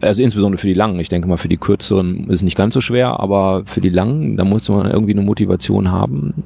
[0.00, 2.80] also insbesondere für die langen, ich denke mal für die kürzeren ist nicht ganz so
[2.80, 6.44] schwer, aber für die langen, da muss man irgendwie eine Motivation haben.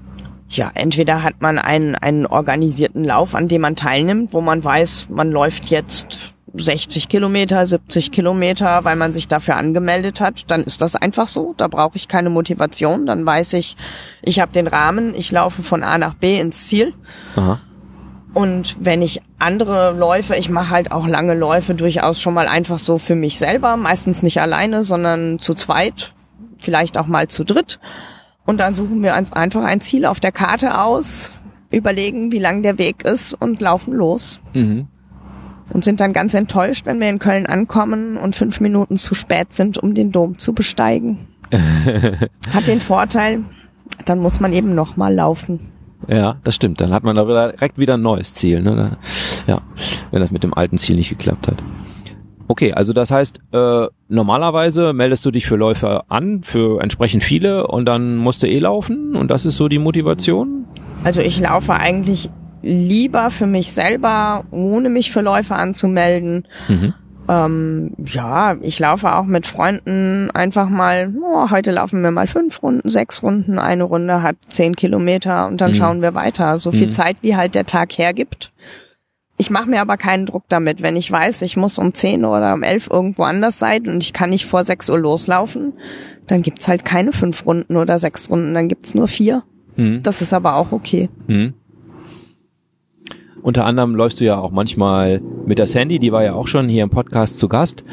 [0.48, 5.08] Ja, entweder hat man einen, einen organisierten Lauf, an dem man teilnimmt, wo man weiß,
[5.10, 10.80] man läuft jetzt 60 Kilometer, 70 Kilometer, weil man sich dafür angemeldet hat, dann ist
[10.80, 11.54] das einfach so.
[11.56, 13.06] Da brauche ich keine Motivation.
[13.06, 13.76] Dann weiß ich,
[14.22, 16.92] ich habe den Rahmen, ich laufe von A nach B ins Ziel.
[17.36, 17.60] Aha.
[18.34, 22.78] Und wenn ich andere Läufe, ich mache halt auch lange Läufe durchaus schon mal einfach
[22.78, 26.10] so für mich selber, meistens nicht alleine, sondern zu zweit,
[26.58, 27.78] vielleicht auch mal zu dritt.
[28.44, 31.32] Und dann suchen wir uns einfach ein Ziel auf der Karte aus,
[31.70, 34.40] überlegen, wie lang der Weg ist und laufen los.
[34.52, 34.86] Mhm.
[35.72, 39.52] Und sind dann ganz enttäuscht, wenn wir in Köln ankommen und fünf Minuten zu spät
[39.52, 41.26] sind, um den Dom zu besteigen.
[42.52, 43.40] Hat den Vorteil,
[44.04, 45.72] dann muss man eben nochmal laufen.
[46.08, 46.80] Ja, das stimmt.
[46.80, 48.62] Dann hat man da direkt wieder ein neues Ziel.
[48.62, 48.96] Ne?
[49.46, 49.62] Ja,
[50.10, 51.62] wenn das mit dem alten Ziel nicht geklappt hat.
[52.48, 57.66] Okay, also das heißt, äh, normalerweise meldest du dich für Läufer an, für entsprechend viele
[57.66, 60.64] und dann musst du eh laufen und das ist so die Motivation?
[61.02, 62.30] Also ich laufe eigentlich
[62.66, 66.46] lieber für mich selber, ohne mich für Läufer anzumelden.
[66.68, 66.94] Mhm.
[67.28, 72.62] Ähm, ja, ich laufe auch mit Freunden einfach mal, oh, heute laufen wir mal fünf
[72.62, 75.74] Runden, sechs Runden, eine Runde hat zehn Kilometer und dann Mhm.
[75.74, 76.58] schauen wir weiter.
[76.58, 76.92] So viel Mhm.
[76.92, 78.52] Zeit, wie halt der Tag hergibt.
[79.38, 82.54] Ich mache mir aber keinen Druck damit, wenn ich weiß, ich muss um zehn oder
[82.54, 85.74] um elf irgendwo anders sein und ich kann nicht vor sechs Uhr loslaufen,
[86.26, 89.42] dann gibt's halt keine fünf Runden oder sechs Runden, dann gibt's nur vier.
[89.74, 90.02] Mhm.
[90.02, 91.10] Das ist aber auch okay.
[93.46, 96.68] Unter anderem läufst du ja auch manchmal mit der Sandy, die war ja auch schon
[96.68, 97.84] hier im Podcast zu Gast.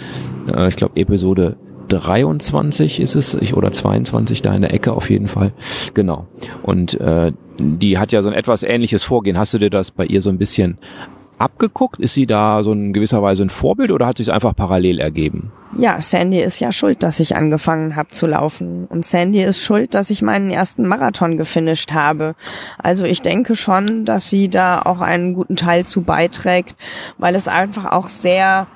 [0.52, 1.58] Äh, ich glaube Episode
[1.90, 5.54] 23 ist es, ich, oder 22 da in der Ecke auf jeden Fall.
[5.94, 6.26] Genau.
[6.64, 9.38] Und äh, die hat ja so ein etwas ähnliches Vorgehen.
[9.38, 10.80] Hast du dir das bei ihr so ein bisschen
[11.44, 12.00] abgeguckt?
[12.00, 15.52] Ist sie da so in gewisser Weise ein Vorbild oder hat sich einfach parallel ergeben?
[15.76, 18.86] Ja, Sandy ist ja schuld, dass ich angefangen habe zu laufen.
[18.86, 22.36] Und Sandy ist schuld, dass ich meinen ersten Marathon gefinisht habe.
[22.78, 26.76] Also ich denke schon, dass sie da auch einen guten Teil zu beiträgt,
[27.18, 28.68] weil es einfach auch sehr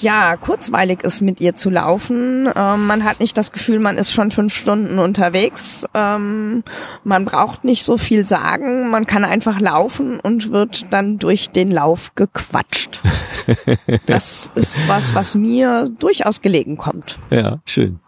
[0.00, 2.48] ja, kurzweilig ist, mit ihr zu laufen.
[2.54, 5.84] Ähm, man hat nicht das Gefühl, man ist schon fünf Stunden unterwegs.
[5.94, 6.64] Ähm,
[7.04, 8.90] man braucht nicht so viel sagen.
[8.90, 13.00] Man kann einfach laufen und wird dann durch den Lauf gequatscht.
[14.06, 17.18] Das ist was, was mir durchaus gelegen kommt.
[17.30, 17.98] Ja, schön.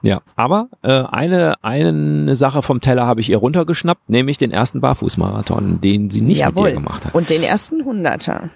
[0.00, 4.80] Ja, aber äh, eine eine Sache vom Teller habe ich ihr runtergeschnappt, nämlich den ersten
[4.80, 7.14] Barfußmarathon, den sie nicht mit dir gemacht hat.
[7.14, 8.48] Und den ersten Hunderter.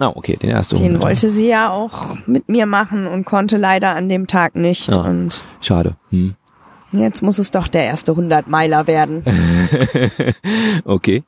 [0.00, 0.76] Ah, okay, den ersten.
[0.76, 1.06] Den Hunderter.
[1.06, 4.88] wollte sie ja auch mit mir machen und konnte leider an dem Tag nicht.
[4.88, 5.02] Ja.
[5.02, 5.96] Und Schade.
[6.08, 6.34] Hm.
[6.92, 9.22] jetzt muss es doch der erste Hundertmeiler werden.
[10.84, 11.22] Okay.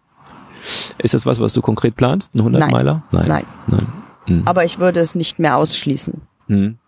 [0.98, 2.34] Ist das was, was du konkret planst?
[2.34, 2.70] Ein 100 Nein.
[2.70, 3.02] Meiler?
[3.10, 3.28] Nein.
[3.28, 3.44] Nein.
[3.66, 3.86] Nein.
[4.26, 4.42] Hm.
[4.46, 6.22] Aber ich würde es nicht mehr ausschließen.
[6.46, 6.78] Hm.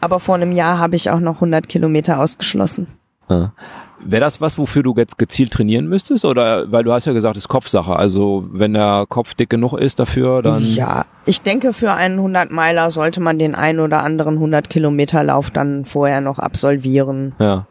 [0.00, 2.86] Aber vor einem Jahr habe ich auch noch 100 Kilometer ausgeschlossen.
[3.28, 3.50] Ah.
[4.04, 6.24] Wäre das was, wofür du jetzt gezielt trainieren müsstest?
[6.24, 7.96] Oder, weil du hast ja gesagt, es ist Kopfsache.
[7.96, 10.62] Also, wenn der Kopf dick genug ist dafür, dann.
[10.64, 15.50] Ja, ich denke, für einen 100-Meiler sollte man den ein oder anderen 100 Kilometer Lauf
[15.50, 17.34] dann vorher noch absolvieren.
[17.40, 17.66] Ja.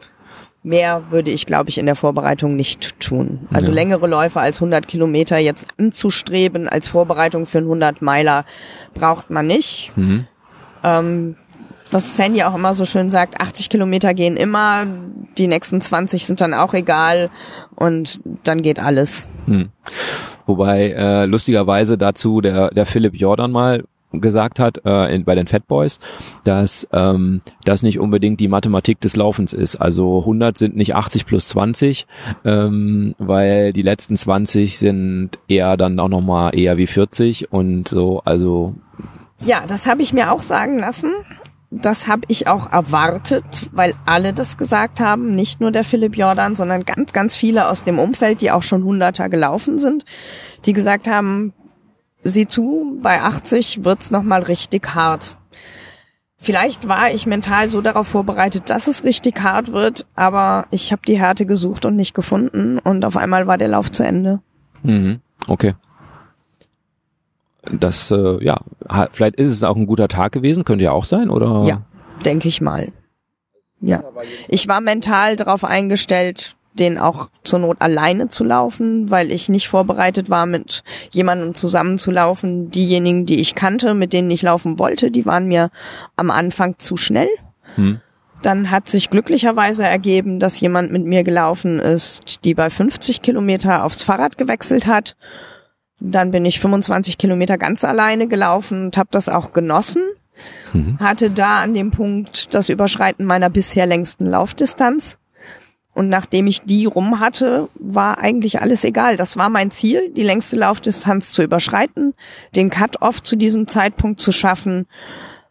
[0.63, 3.47] Mehr würde ich, glaube ich, in der Vorbereitung nicht tun.
[3.53, 3.75] Also Ja.
[3.75, 8.43] längere Läufe als 100 Kilometer jetzt anzustreben als Vorbereitung für einen 100-Meiler
[8.93, 9.91] braucht man nicht.
[9.95, 10.27] Mhm.
[10.83, 11.35] Ähm,
[11.91, 14.85] was Sandy auch immer so schön sagt, 80 Kilometer gehen immer,
[15.37, 17.29] die nächsten 20 sind dann auch egal
[17.75, 19.27] und dann geht alles.
[19.45, 19.69] Hm.
[20.45, 25.47] Wobei äh, lustigerweise dazu der, der Philipp Jordan mal gesagt hat äh, in, bei den
[25.47, 25.99] Fat Boys,
[26.43, 29.75] dass ähm, das nicht unbedingt die Mathematik des Laufens ist.
[29.75, 32.07] Also 100 sind nicht 80 plus 20,
[32.45, 38.21] ähm, weil die letzten 20 sind eher dann auch nochmal eher wie 40 und so.
[38.23, 38.75] Also
[39.45, 41.11] Ja, das habe ich mir auch sagen lassen.
[41.69, 46.55] Das habe ich auch erwartet, weil alle das gesagt haben, nicht nur der Philipp Jordan,
[46.55, 50.05] sondern ganz, ganz viele aus dem Umfeld, die auch schon Hunderter gelaufen sind,
[50.65, 51.53] die gesagt haben,
[52.23, 55.35] sieh zu, bei 80 wird's noch mal richtig hart.
[56.39, 61.01] Vielleicht war ich mental so darauf vorbereitet, dass es richtig hart wird, aber ich habe
[61.05, 64.41] die Härte gesucht und nicht gefunden und auf einmal war der Lauf zu Ende.
[64.83, 65.19] Mhm.
[65.47, 65.73] Okay.
[67.71, 68.59] Das, äh, ja,
[69.11, 71.63] vielleicht ist es auch ein guter Tag gewesen, könnte ja auch sein, oder?
[71.65, 71.81] Ja,
[72.25, 72.91] denke ich mal.
[73.79, 74.03] Ja.
[74.47, 79.67] Ich war mental darauf eingestellt, den auch zur Not alleine zu laufen, weil ich nicht
[79.67, 82.71] vorbereitet war, mit jemandem zusammen zu laufen.
[82.71, 85.69] Diejenigen, die ich kannte, mit denen ich laufen wollte, die waren mir
[86.15, 87.29] am Anfang zu schnell.
[87.75, 87.99] Hm.
[88.43, 93.83] Dann hat sich glücklicherweise ergeben, dass jemand mit mir gelaufen ist, die bei 50 Kilometer
[93.83, 95.15] aufs Fahrrad gewechselt hat.
[95.99, 100.03] Dann bin ich 25 Kilometer ganz alleine gelaufen und habe das auch genossen.
[100.73, 100.99] Mhm.
[100.99, 105.17] Hatte da an dem Punkt das Überschreiten meiner bisher längsten Laufdistanz.
[105.93, 109.17] Und nachdem ich die rum hatte, war eigentlich alles egal.
[109.17, 112.13] Das war mein Ziel, die längste Laufdistanz zu überschreiten,
[112.55, 114.85] den Cut-Off zu diesem Zeitpunkt zu schaffen.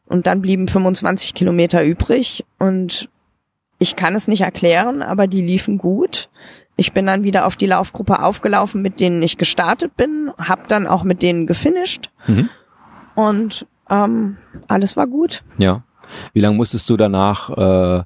[0.05, 2.45] Und dann blieben 25 Kilometer übrig.
[2.61, 3.09] Und
[3.81, 6.29] ich kann es nicht erklären, aber die liefen gut.
[6.77, 10.87] Ich bin dann wieder auf die Laufgruppe aufgelaufen, mit denen ich gestartet bin, hab dann
[10.87, 12.11] auch mit denen gefinisht.
[12.27, 12.51] Mhm.
[13.15, 14.37] Und ähm,
[14.69, 15.43] alles war gut.
[15.57, 15.83] Ja.
[16.35, 18.05] Wie lange musstest du danach äh,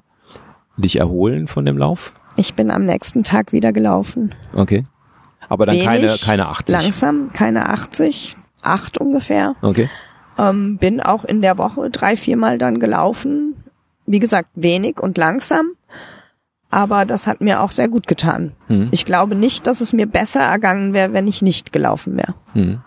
[0.77, 2.13] dich erholen von dem Lauf?
[2.37, 4.33] Ich bin am nächsten Tag wieder gelaufen.
[4.53, 4.83] Okay.
[5.49, 6.73] Aber dann keine, Wenig, keine 80.
[6.73, 9.55] Langsam, keine 80, acht ungefähr.
[9.61, 9.89] Okay.
[10.37, 13.55] Ähm, bin auch in der Woche drei, viermal dann gelaufen.
[14.05, 15.71] Wie gesagt, wenig und langsam.
[16.71, 18.53] Aber das hat mir auch sehr gut getan.
[18.67, 18.87] Mhm.
[18.91, 22.33] Ich glaube nicht, dass es mir besser ergangen wäre, wenn ich nicht gelaufen wäre.
[22.53, 22.79] Mhm.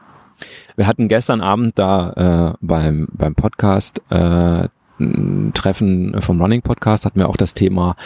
[0.76, 4.68] Wir hatten gestern Abend da äh, beim, beim Podcast äh,
[4.98, 7.96] ein Treffen vom Running Podcast hatten wir auch das Thema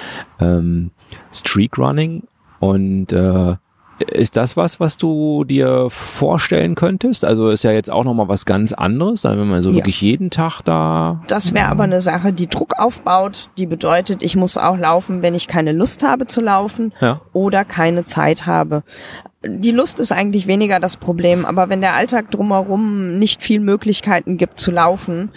[0.41, 0.91] ähm,
[1.33, 2.25] Streak Running
[2.61, 3.57] und äh,
[4.11, 7.25] ist das was, was du dir vorstellen könntest?
[7.25, 9.77] Also ist ja jetzt auch nochmal was ganz anderes, wenn man so Ja.
[9.77, 11.23] wirklich jeden Tag da.
[11.29, 15.35] Das wäre aber eine Sache, die Druck aufbaut, die bedeutet, ich muss auch laufen, wenn
[15.35, 17.21] ich keine Lust habe zu laufen Ja.
[17.33, 18.83] oder keine Zeit habe.
[19.44, 24.37] Die Lust ist eigentlich weniger das Problem, aber wenn der Alltag drumherum nicht viel Möglichkeiten
[24.37, 25.31] gibt zu laufen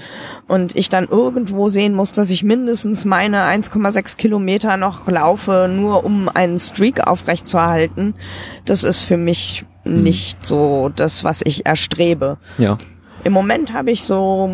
[0.47, 6.03] und ich dann irgendwo sehen muss, dass ich mindestens meine 1,6 Kilometer noch laufe, nur
[6.03, 8.15] um einen Streak aufrechtzuerhalten,
[8.65, 12.39] das ist für mich nicht so das, was ich erstrebe.
[12.57, 12.79] Ja.
[13.23, 14.49] Im Moment habe ich so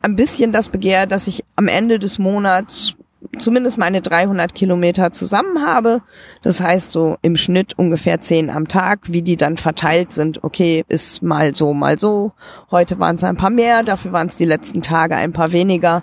[0.00, 2.94] ein bisschen das Begehr, dass ich am Ende des Monats
[3.38, 6.02] zumindest meine 300 Kilometer zusammen habe.
[6.42, 9.00] Das heißt so im Schnitt ungefähr 10 am Tag.
[9.12, 12.32] Wie die dann verteilt sind, okay, ist mal so, mal so.
[12.70, 16.02] Heute waren es ein paar mehr, dafür waren es die letzten Tage ein paar weniger.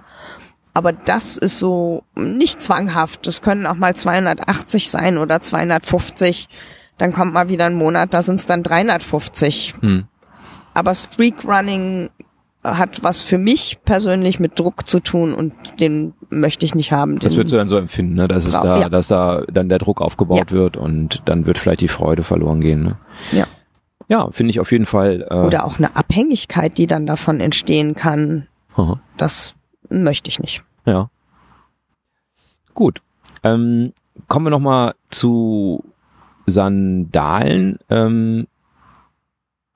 [0.74, 3.26] Aber das ist so nicht zwanghaft.
[3.26, 6.48] Das können auch mal 280 sein oder 250.
[7.00, 9.74] Dann kommt mal wieder ein Monat, da sind es dann 350.
[9.82, 10.06] Hm.
[10.74, 12.12] Aber Streak Running
[12.64, 17.20] hat was für mich persönlich mit Druck zu tun und den möchte ich nicht haben.
[17.20, 18.28] Das würdest du dann so empfinden, ne?
[18.28, 18.90] dass es Brau- da, ja.
[18.90, 22.84] dass da dann der Druck aufgebaut wird und dann wird vielleicht die Freude verloren gehen.
[22.84, 22.98] Ne?
[23.32, 23.46] Ja.
[24.10, 25.26] Ja, finde ich auf jeden Fall.
[25.30, 28.48] Äh, oder auch eine Abhängigkeit, die dann davon entstehen kann.
[28.76, 29.00] aha.
[29.18, 29.54] Das
[29.90, 30.64] möchte ich nicht.
[30.86, 31.10] Ja.
[32.74, 33.02] Gut.
[33.44, 33.94] Ähm,
[34.28, 35.84] kommen wir nochmal zu
[36.46, 37.78] Sandalen.
[37.90, 38.48] Ähm,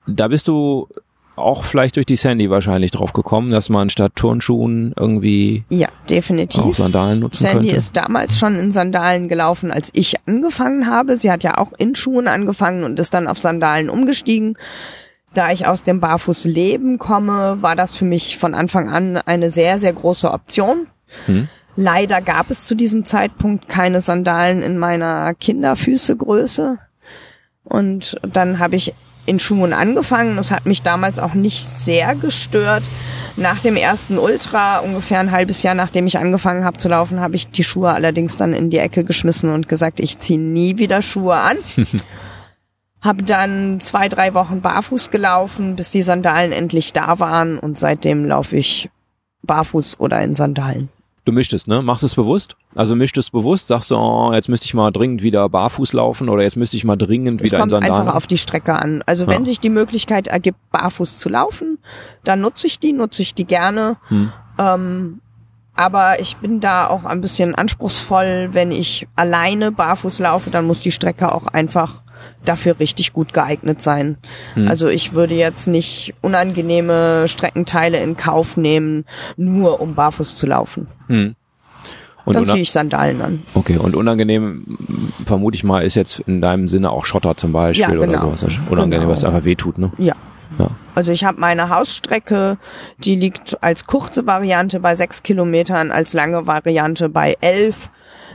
[0.06, 0.88] da bist du
[1.36, 6.06] auch vielleicht durch die Sandy wahrscheinlich drauf gekommen, dass man statt Turnschuhen irgendwie Ja, auch
[6.08, 6.76] definitiv.
[6.76, 7.76] Sandalen nutzen Sandy könnte.
[7.76, 11.16] ist damals schon in Sandalen gelaufen, als ich angefangen habe.
[11.16, 14.56] Sie hat ja auch in Schuhen angefangen und ist dann auf Sandalen umgestiegen.
[15.34, 19.78] Da ich aus dem Barfußleben komme, war das für mich von Anfang an eine sehr,
[19.78, 20.86] sehr große Option.
[21.26, 21.48] Hm.
[21.74, 26.78] Leider gab es zu diesem Zeitpunkt keine Sandalen in meiner Kinderfüßegröße.
[27.64, 28.92] Und dann habe ich
[29.26, 30.36] in Schuhen angefangen.
[30.36, 32.82] Das hat mich damals auch nicht sehr gestört.
[33.36, 37.36] Nach dem ersten Ultra, ungefähr ein halbes Jahr nachdem ich angefangen habe zu laufen, habe
[37.36, 41.00] ich die Schuhe allerdings dann in die Ecke geschmissen und gesagt, ich ziehe nie wieder
[41.00, 41.56] Schuhe an.
[43.00, 48.24] Hab dann zwei, drei Wochen barfuß gelaufen, bis die Sandalen endlich da waren und seitdem
[48.24, 48.90] laufe ich
[49.42, 50.88] barfuß oder in Sandalen.
[51.24, 51.82] Du mischt es, ne?
[51.82, 52.56] Machst es bewusst?
[52.74, 56.28] Also mischt es bewusst, sagst du, oh, jetzt müsste ich mal dringend wieder barfuß laufen
[56.28, 57.94] oder jetzt müsste ich mal dringend Es wieder in kommt Sandalen.
[57.94, 59.04] einfach auf die Strecke an.
[59.06, 59.44] Also wenn Ja.
[59.44, 61.78] sich die Möglichkeit ergibt, barfuß zu laufen,
[62.24, 63.98] dann nutze ich die, nutze ich die gerne.
[64.08, 64.32] Hm.
[64.58, 65.20] Ähm,
[65.74, 68.48] aber ich bin da auch ein bisschen anspruchsvoll.
[68.52, 72.01] Wenn ich alleine barfuß laufe, dann muss die Strecke auch einfach
[72.44, 74.16] dafür richtig gut geeignet sein.
[74.54, 74.68] Hm.
[74.68, 79.04] Also ich würde jetzt nicht unangenehme Streckenteile in Kauf nehmen,
[79.36, 80.86] nur um barfuß zu laufen.
[81.08, 81.34] Hm.
[82.24, 83.42] Und dann ziehe ich Sandalen an.
[83.54, 84.64] okay, und unangenehm,
[85.26, 88.36] vermute ich mal, ist jetzt in deinem Sinne auch Schotter zum Beispiel Ja, oder genau.
[88.36, 88.52] sowas.
[88.70, 89.12] Unangenehm, Genau.
[89.12, 89.90] was einfach wehtut, ne?
[89.98, 90.14] Ja.
[90.58, 90.68] Ja.
[90.94, 92.58] Also ich habe meine Hausstrecke,
[92.98, 97.88] die liegt als kurze Variante bei sechs Kilometern, als lange Variante bei elf.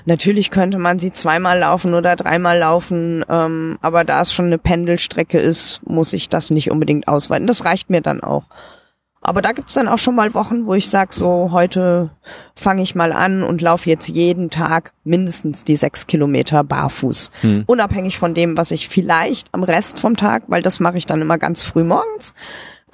[0.07, 4.57] Natürlich könnte man sie zweimal laufen oder dreimal laufen, ähm, aber da es schon eine
[4.57, 7.45] Pendelstrecke ist, muss ich das nicht unbedingt ausweiten.
[7.45, 8.45] Das reicht mir dann auch.
[9.19, 12.09] Aber da gibt's dann auch schon mal Wochen, wo ich sag, so heute
[12.55, 17.29] fange ich mal an und laufe jetzt jeden Tag mindestens die sechs Kilometer barfuß.
[17.41, 17.63] Hm.
[17.67, 21.21] Unabhängig von dem, was ich vielleicht am Rest vom Tag, weil das mache ich dann
[21.21, 22.33] immer ganz früh morgens,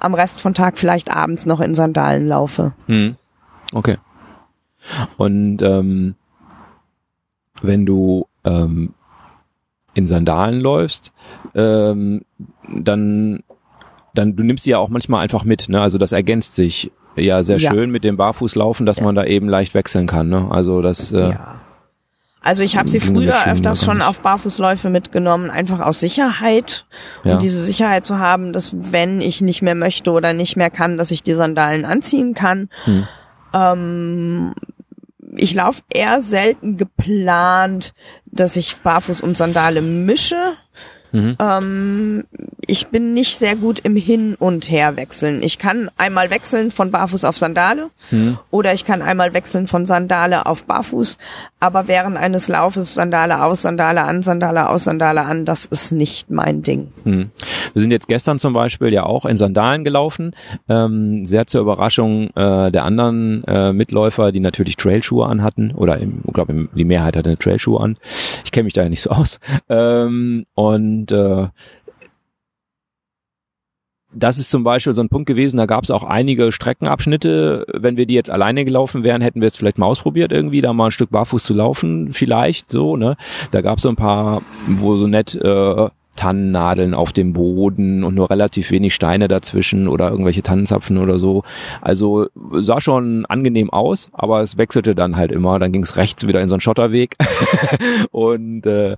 [0.00, 2.72] am Rest vom Tag vielleicht abends noch in Sandalen laufe.
[2.86, 3.14] Hm.
[3.72, 3.98] Okay.
[5.16, 6.16] Und ähm,
[7.66, 8.94] wenn du ähm,
[9.94, 11.12] in Sandalen läufst,
[11.54, 12.22] ähm,
[12.68, 13.42] dann,
[14.14, 15.80] dann, du nimmst die ja auch manchmal einfach mit, ne?
[15.80, 17.70] Also das ergänzt sich ja sehr Ja.
[17.70, 20.48] schön mit dem Barfußlaufen, dass man da eben leicht wechseln kann, ne?
[20.50, 21.60] Also das, äh, Ja.
[22.46, 26.84] Also ich habe sie früher öfters schon auf Barfußläufe mitgenommen, einfach aus Sicherheit,
[27.24, 27.36] um Ja.
[27.38, 31.10] diese Sicherheit zu haben, dass wenn ich nicht mehr möchte oder nicht mehr kann, dass
[31.10, 32.68] ich die Sandalen anziehen kann.
[32.84, 33.06] Hm.
[33.54, 34.52] Ähm,
[35.36, 37.94] ich laufe eher selten geplant,
[38.26, 40.54] dass ich Barfuß und Sandale mische.
[41.14, 41.36] Mhm.
[41.38, 42.24] Ähm,
[42.66, 45.42] ich bin nicht sehr gut im Hin- und Herwechseln.
[45.42, 48.38] Ich kann einmal wechseln von Barfuß auf Sandale Mhm.
[48.50, 51.18] oder ich kann einmal wechseln von Sandale auf Barfuß,
[51.60, 56.30] aber während eines Laufes Sandale aus, Sandale an, Sandale aus, Sandale an, das ist nicht
[56.30, 56.88] mein Ding.
[57.04, 57.30] Hm.
[57.72, 60.34] Wir sind jetzt gestern zum Beispiel ja auch in Sandalen gelaufen,
[60.68, 66.22] ähm, sehr zur Überraschung äh, der anderen äh, Mitläufer, die natürlich Trailschuhe anhatten oder im,
[66.26, 67.96] ich glaube die Mehrheit hatte Trailschuhe an.
[68.44, 69.38] Ich kenne mich da ja nicht so aus.
[69.68, 71.48] Ähm, und äh,
[74.16, 77.66] das ist zum Beispiel so ein Punkt gewesen, da gab es auch einige Streckenabschnitte.
[77.72, 80.72] Wenn wir die jetzt alleine gelaufen wären, hätten wir es vielleicht mal ausprobiert, irgendwie da
[80.72, 83.16] mal ein Stück barfuß zu laufen, vielleicht so, ne?
[83.50, 88.14] Da gab es so ein paar, wo so nett äh, Tannennadeln auf dem Boden und
[88.14, 91.42] nur relativ wenig Steine dazwischen oder irgendwelche Tannenzapfen oder so.
[91.80, 95.58] Also sah schon angenehm aus, aber es wechselte dann halt immer.
[95.58, 97.16] Dann ging es rechts wieder in so einen Schotterweg
[98.12, 98.96] und äh,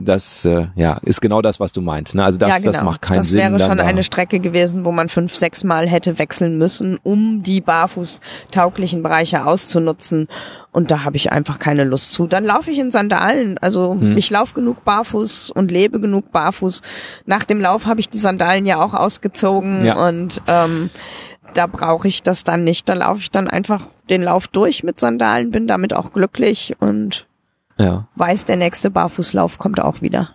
[0.00, 2.14] das äh, ja ist genau das, was du meinst.
[2.14, 2.24] Ne?
[2.24, 2.70] Also das, ja, genau.
[2.72, 3.38] das macht keinen das Sinn.
[3.40, 6.98] wäre dann schon da- eine Strecke gewesen, wo man fünf, sechs Mal hätte wechseln müssen,
[7.02, 10.28] um die barfußtauglichen Bereiche auszunutzen.
[10.72, 12.26] Und da habe ich einfach keine Lust zu.
[12.26, 13.58] Dann laufe ich in Sandalen.
[13.58, 14.16] Also Hm.
[14.16, 16.80] ich laufe genug barfuß und lebe genug barfuß.
[17.26, 19.96] Nach dem Lauf habe ich die Sandalen ja auch ausgezogen Ja.
[20.06, 20.90] und ähm,
[21.54, 22.88] da brauche ich das dann nicht.
[22.88, 27.26] Da laufe ich dann einfach den Lauf durch mit Sandalen, bin damit auch glücklich und
[27.80, 28.08] ja.
[28.16, 30.30] weiß, der nächste Barfußlauf kommt auch wieder.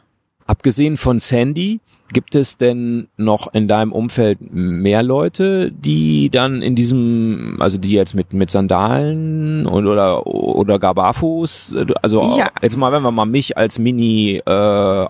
[0.47, 1.79] Abgesehen von Sandy,
[2.15, 7.91] gibt es denn noch in deinem Umfeld mehr Leute, die dann in diesem, also die
[7.91, 12.47] jetzt mit mit Sandalen und oder oder gar barfuß, also Ja.
[12.61, 15.05] jetzt mal, wenn wir mal mich als Mini äh,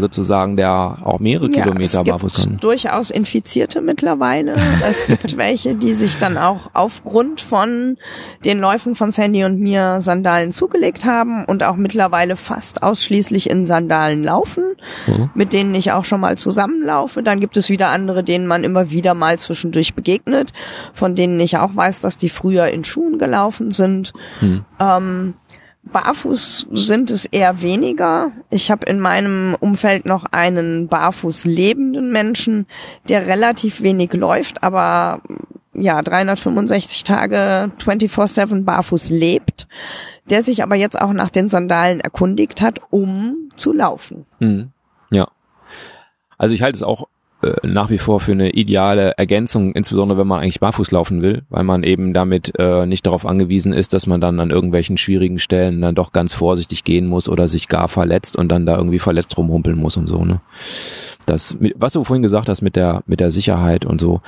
[0.00, 2.56] sozusagen, der auch mehrere Kilometer es barfuß gibt kann.
[2.60, 4.56] durchaus Infizierte mittlerweile.
[4.88, 7.98] es gibt welche, die sich dann auch aufgrund von
[8.46, 13.66] den Läufen von Sandy und mir Sandalen zugelegt haben und auch mittlerweile fast ausschließlich in
[13.66, 14.64] Sandalen laufen,
[15.06, 15.30] Mhm.
[15.34, 17.22] mit denen ich auch schon mal zusammenlaufe.
[17.22, 20.52] Dann gibt es wieder andere, denen man immer wieder mal zwischendurch begegnet,
[20.94, 24.14] von denen ich auch weiß, dass die früher in Schuhen gelaufen sind.
[24.40, 24.64] Hm.
[24.80, 25.34] Ähm,
[25.84, 28.30] Barfuß sind es eher weniger.
[28.50, 32.66] Ich habe in meinem Umfeld noch einen barfuß lebenden Menschen,
[33.08, 35.22] der relativ wenig läuft, aber
[35.74, 39.66] ja, 365 Tage 24/7 barfuß lebt,
[40.30, 44.26] der sich aber jetzt auch nach den Sandalen erkundigt hat, um zu laufen.
[44.38, 44.70] Mhm.
[45.10, 45.28] Ja.
[46.38, 47.08] Also ich halte es auch
[47.42, 51.42] äh, nach wie vor für eine ideale Ergänzung, insbesondere wenn man eigentlich barfuß laufen will,
[51.50, 55.40] weil man eben damit äh, nicht darauf angewiesen ist, dass man dann an irgendwelchen schwierigen
[55.40, 59.00] Stellen dann doch ganz vorsichtig gehen muss oder sich gar verletzt und dann da irgendwie
[59.00, 60.40] verletzt rumhumpeln muss und so, ne?
[61.26, 64.20] Das, was du vorhin gesagt hast mit der, mit der Sicherheit und so,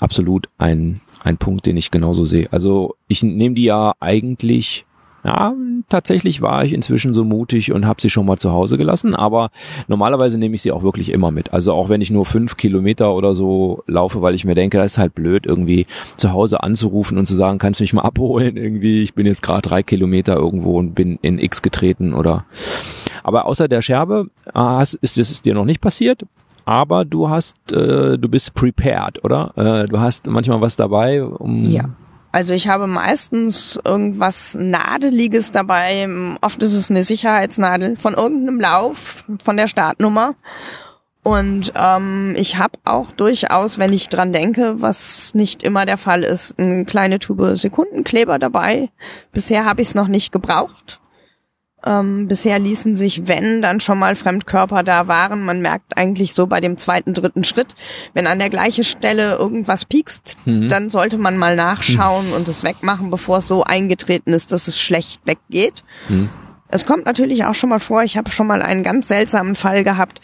[0.00, 2.48] absolut ein, ein Punkt, den ich genauso sehe.
[2.52, 4.84] Also ich nehme die ja eigentlich
[5.24, 5.52] ja,
[5.88, 9.50] tatsächlich war ich inzwischen so mutig und habe sie schon mal zu Hause gelassen, aber
[9.86, 11.52] normalerweise nehme ich sie auch wirklich immer mit.
[11.52, 14.92] Also auch wenn ich nur fünf Kilometer oder so laufe, weil ich mir denke, das
[14.92, 18.56] ist halt blöd, irgendwie zu Hause anzurufen und zu sagen, kannst du mich mal abholen
[18.56, 22.46] irgendwie, ich bin jetzt gerade drei Kilometer irgendwo und bin in X getreten oder.
[23.22, 26.22] Aber außer der Scherbe ah, ist es dir noch nicht passiert.
[26.64, 29.52] Aber du hast, äh, du bist prepared, oder?
[29.56, 31.90] Äh, du hast manchmal was dabei, um Ja.
[32.32, 36.08] Also ich habe meistens irgendwas Nadeliges dabei.
[36.40, 40.34] Oft ist es eine Sicherheitsnadel von irgendeinem Lauf, von der Startnummer.
[41.22, 46.22] Und ähm, ich habe auch durchaus, wenn ich dran denke, was nicht immer der Fall
[46.22, 48.88] ist, eine kleine Tube Sekundenkleber dabei.
[49.32, 51.00] Bisher habe ich es noch nicht gebraucht.
[51.84, 56.46] Ähm, bisher ließen sich, wenn dann schon mal Fremdkörper da waren, man merkt eigentlich so
[56.46, 57.74] bei dem zweiten, dritten Schritt,
[58.12, 60.36] wenn an der gleichen Stelle irgendwas piekst,
[60.68, 64.78] dann sollte man mal nachschauen und es wegmachen, bevor es so eingetreten ist, dass es
[64.78, 65.82] schlecht weggeht.
[66.70, 69.84] Es kommt natürlich auch schon mal vor, ich habe schon mal einen ganz seltsamen Fall
[69.84, 70.20] gehabt,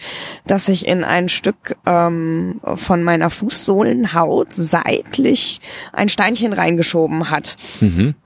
[0.47, 5.61] dass sich in ein Stück ähm, von meiner Fußsohlenhaut seitlich
[5.93, 7.57] ein Steinchen reingeschoben hat.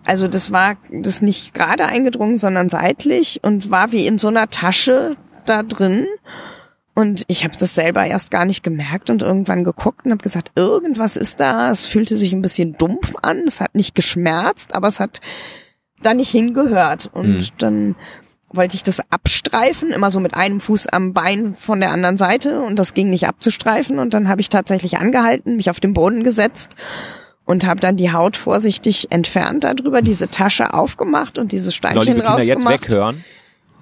[0.05, 4.51] Also das war das nicht gerade eingedrungen, sondern seitlich und war wie in so einer
[4.51, 5.17] Tasche
[5.47, 6.07] da drin.
[6.95, 10.53] Und ich habe das selber erst gar nicht gemerkt und irgendwann geguckt und habe gesagt,
[10.57, 11.71] irgendwas ist da.
[11.71, 13.45] Es fühlte sich ein bisschen dumpf an.
[13.47, 15.21] Es hat nicht geschmerzt, aber es hat
[16.03, 17.11] da nicht hingehört.
[17.13, 17.47] Und Mhm.
[17.59, 17.95] dann
[18.53, 22.63] wollte ich das abstreifen, immer so mit einem Fuß am Bein von der anderen Seite
[22.63, 26.25] und das ging nicht abzustreifen und dann habe ich tatsächlich angehalten, mich auf den Boden
[26.25, 26.75] gesetzt
[27.45, 32.37] und habe dann die Haut vorsichtig entfernt darüber, diese Tasche aufgemacht und dieses Steinchen Genau,
[32.37, 33.25] liebe Kinder, jetzt weghören.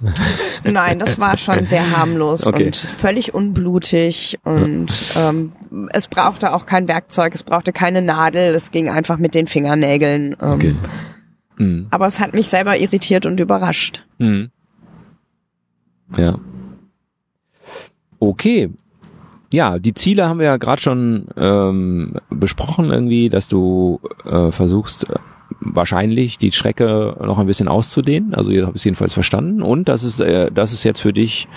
[0.64, 2.66] Nein, das war schon sehr harmlos Okay.
[2.66, 5.52] und völlig unblutig und ähm,
[5.92, 10.36] es brauchte auch kein Werkzeug, es brauchte keine Nadel, es ging einfach mit den Fingernägeln.
[10.42, 10.74] Ähm, Okay.
[11.58, 11.88] Mhm.
[11.90, 14.06] Aber es hat mich selber irritiert und überrascht.
[14.18, 14.50] Mhm.
[16.16, 16.38] Ja.
[18.18, 18.70] Okay.
[19.52, 25.06] Ja, die Ziele haben wir ja gerade schon ähm, besprochen irgendwie, dass du äh, versuchst
[25.60, 28.34] wahrscheinlich die Strecke noch ein bisschen auszudehnen.
[28.34, 31.48] Also ihr habt es jedenfalls verstanden und dass es, äh, dass es jetzt für dich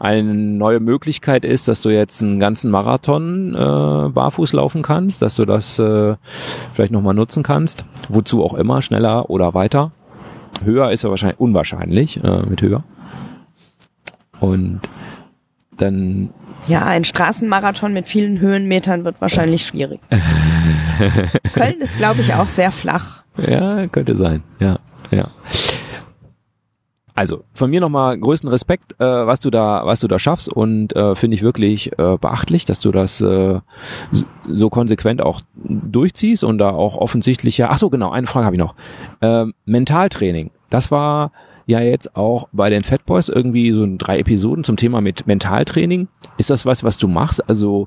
[0.00, 5.36] eine neue Möglichkeit ist, dass du jetzt einen ganzen Marathon äh, barfuß laufen kannst, dass
[5.36, 6.16] du das äh,
[6.72, 7.84] vielleicht nochmal nutzen kannst.
[8.08, 9.92] Wozu auch immer, schneller oder weiter.
[10.62, 12.84] Höher ist ja wahrscheinlich unwahrscheinlich äh, mit höher.
[14.40, 14.80] Und
[15.76, 16.30] dann
[16.66, 20.00] Ja, ein Straßenmarathon mit vielen Höhenmetern wird wahrscheinlich schwierig.
[21.54, 23.23] Köln ist, glaube ich, auch sehr flach.
[23.36, 24.42] Ja, könnte sein.
[24.60, 24.78] Ja,
[25.10, 25.28] ja.
[27.16, 30.96] Also von mir nochmal größten Respekt, äh, was du da, was du da schaffst und
[30.96, 33.60] äh, finde ich wirklich äh, beachtlich, dass du das äh,
[34.48, 37.68] so konsequent auch durchziehst und da auch offensichtlich ja.
[37.70, 38.10] Ach so, genau.
[38.10, 38.74] Eine Frage habe ich noch.
[39.22, 40.50] Ähm, Mentaltraining.
[40.70, 41.30] Das war
[41.66, 46.08] ja jetzt auch bei den Fat Boys irgendwie so drei Episoden zum Thema mit Mentaltraining.
[46.36, 47.48] Ist das was, was du machst?
[47.48, 47.86] Also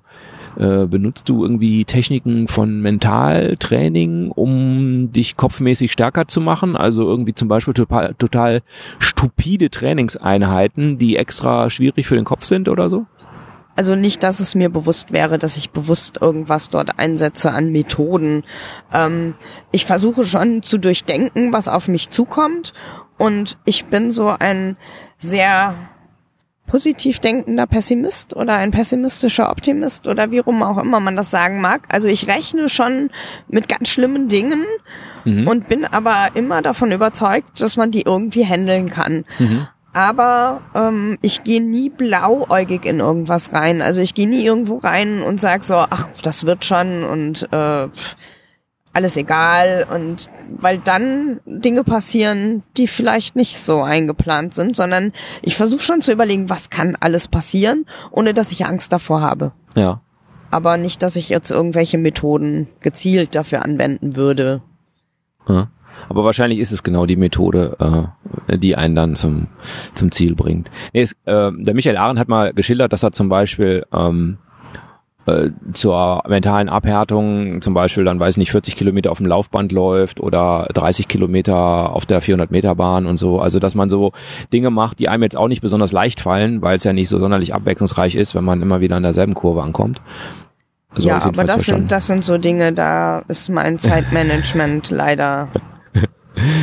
[0.58, 6.76] äh, benutzt du irgendwie Techniken von Mentaltraining, um dich kopfmäßig stärker zu machen?
[6.76, 8.62] Also irgendwie zum Beispiel total, total
[8.98, 13.06] stupide Trainingseinheiten, die extra schwierig für den Kopf sind oder so?
[13.76, 18.44] Also nicht, dass es mir bewusst wäre, dass ich bewusst irgendwas dort einsetze an Methoden.
[18.92, 19.36] Ähm,
[19.72, 22.74] ich versuche schon zu durchdenken, was auf mich zukommt.
[23.20, 24.78] Und ich bin so ein
[25.20, 25.76] sehr
[26.68, 31.62] positiv denkender Pessimist oder ein pessimistischer Optimist oder wie rum auch immer man das sagen
[31.62, 31.82] mag.
[31.90, 33.10] Also ich rechne schon
[33.48, 34.64] mit ganz schlimmen Dingen
[35.48, 39.26] und bin aber immer davon überzeugt, dass man die irgendwie handeln kann.
[39.94, 43.82] Aber ähm, ich gehe nie blauäugig in irgendwas rein.
[43.82, 47.88] Also ich gehe nie irgendwo rein und sag so, ach, das wird schon und äh,
[47.88, 48.16] pff,
[48.98, 49.86] alles egal.
[49.94, 50.30] Und
[50.60, 56.12] weil dann Dinge passieren, die vielleicht nicht so eingeplant sind, sondern ich versuche schon zu
[56.12, 59.52] überlegen, was kann alles passieren, ohne dass ich Angst davor habe.
[59.76, 60.02] Ja.
[60.50, 64.62] Aber nicht, dass ich jetzt irgendwelche Methoden gezielt dafür anwenden würde.
[65.48, 65.70] ja.
[66.10, 68.14] Aber wahrscheinlich ist es genau die Methode,
[68.48, 69.48] äh, die einen dann zum,
[69.96, 70.70] zum Ziel bringt.
[70.94, 74.38] Nee, es, äh, der Michael Arendt hat mal geschildert, dass er zum Beispiel ähm,
[75.28, 80.20] äh, zur mentalen Abhärtung zum Beispiel dann, weiß nicht, 40 Kilometer auf dem Laufband läuft
[80.20, 81.56] oder 30 Kilometer
[81.94, 83.40] auf der 400 Meter Bahn und so.
[83.40, 84.12] Also, dass man so
[84.54, 87.20] Dinge macht, die einem jetzt auch nicht besonders leicht fallen, weil es ja nicht so
[87.20, 90.02] sonderlich abwechslungsreich ist, wenn man immer wieder an derselben Kurve ankommt.
[90.96, 91.84] So ja, aber das verstanden.
[91.84, 95.50] sind, das sind so Dinge, da ist mein Zeitmanagement leider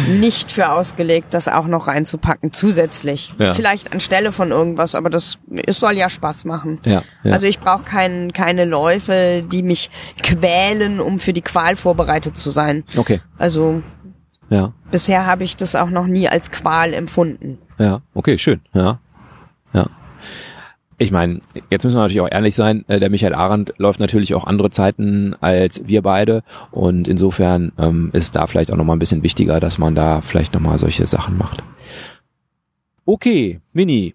[0.09, 3.35] nicht für ausgelegt, das auch noch reinzupacken, zusätzlich.
[3.39, 3.53] Ja.
[3.53, 6.81] Vielleicht anstelle von irgendwas, aber das es soll ja Spaß machen.
[6.85, 7.33] Ja, ja.
[7.33, 9.91] Also ich brauche kein, keine Läufe, die mich
[10.23, 12.85] quälen, um für die Qual vorbereitet zu sein.
[12.97, 13.83] Okay, Also
[14.49, 14.73] ja.
[14.91, 17.59] bisher habe ich das auch noch nie als Qual empfunden.
[17.79, 18.61] Ja, okay, schön.
[18.73, 19.01] Ja.
[19.73, 19.87] Ja.
[20.99, 21.41] Ich meine,
[21.71, 24.71] jetzt müssen wir natürlich auch ehrlich sein, äh, der Michael Arendt läuft natürlich auch andere
[24.71, 29.59] Zeiten als wir beide und insofern ähm, ist da vielleicht auch nochmal ein bisschen wichtiger,
[29.61, 31.63] dass man da vielleicht nochmal solche Sachen macht.
[33.07, 34.15] Okay, Mini,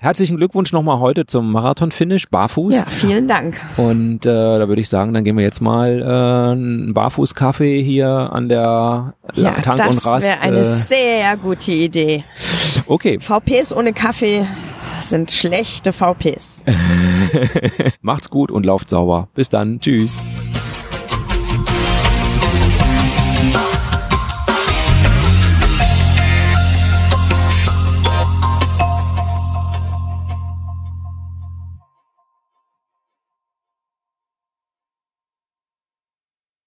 [0.00, 2.74] herzlichen Glückwunsch nochmal heute zum Marathon-Finish, barfuß.
[2.74, 3.60] Ja, vielen Dank.
[3.76, 8.08] Und äh, da würde ich sagen, dann gehen wir jetzt mal äh, einen Barfuß-Kaffee hier
[8.08, 10.26] an der Ja, Tank das und Rast.
[10.26, 12.24] wäre eine äh, sehr gute Idee.
[12.86, 14.46] okay, VPs ohne Kaffee
[15.02, 16.58] sind schlechte VPs.
[18.00, 19.28] macht's gut und lauft sauber.
[19.34, 19.80] Bis dann.
[19.80, 20.20] Tschüss.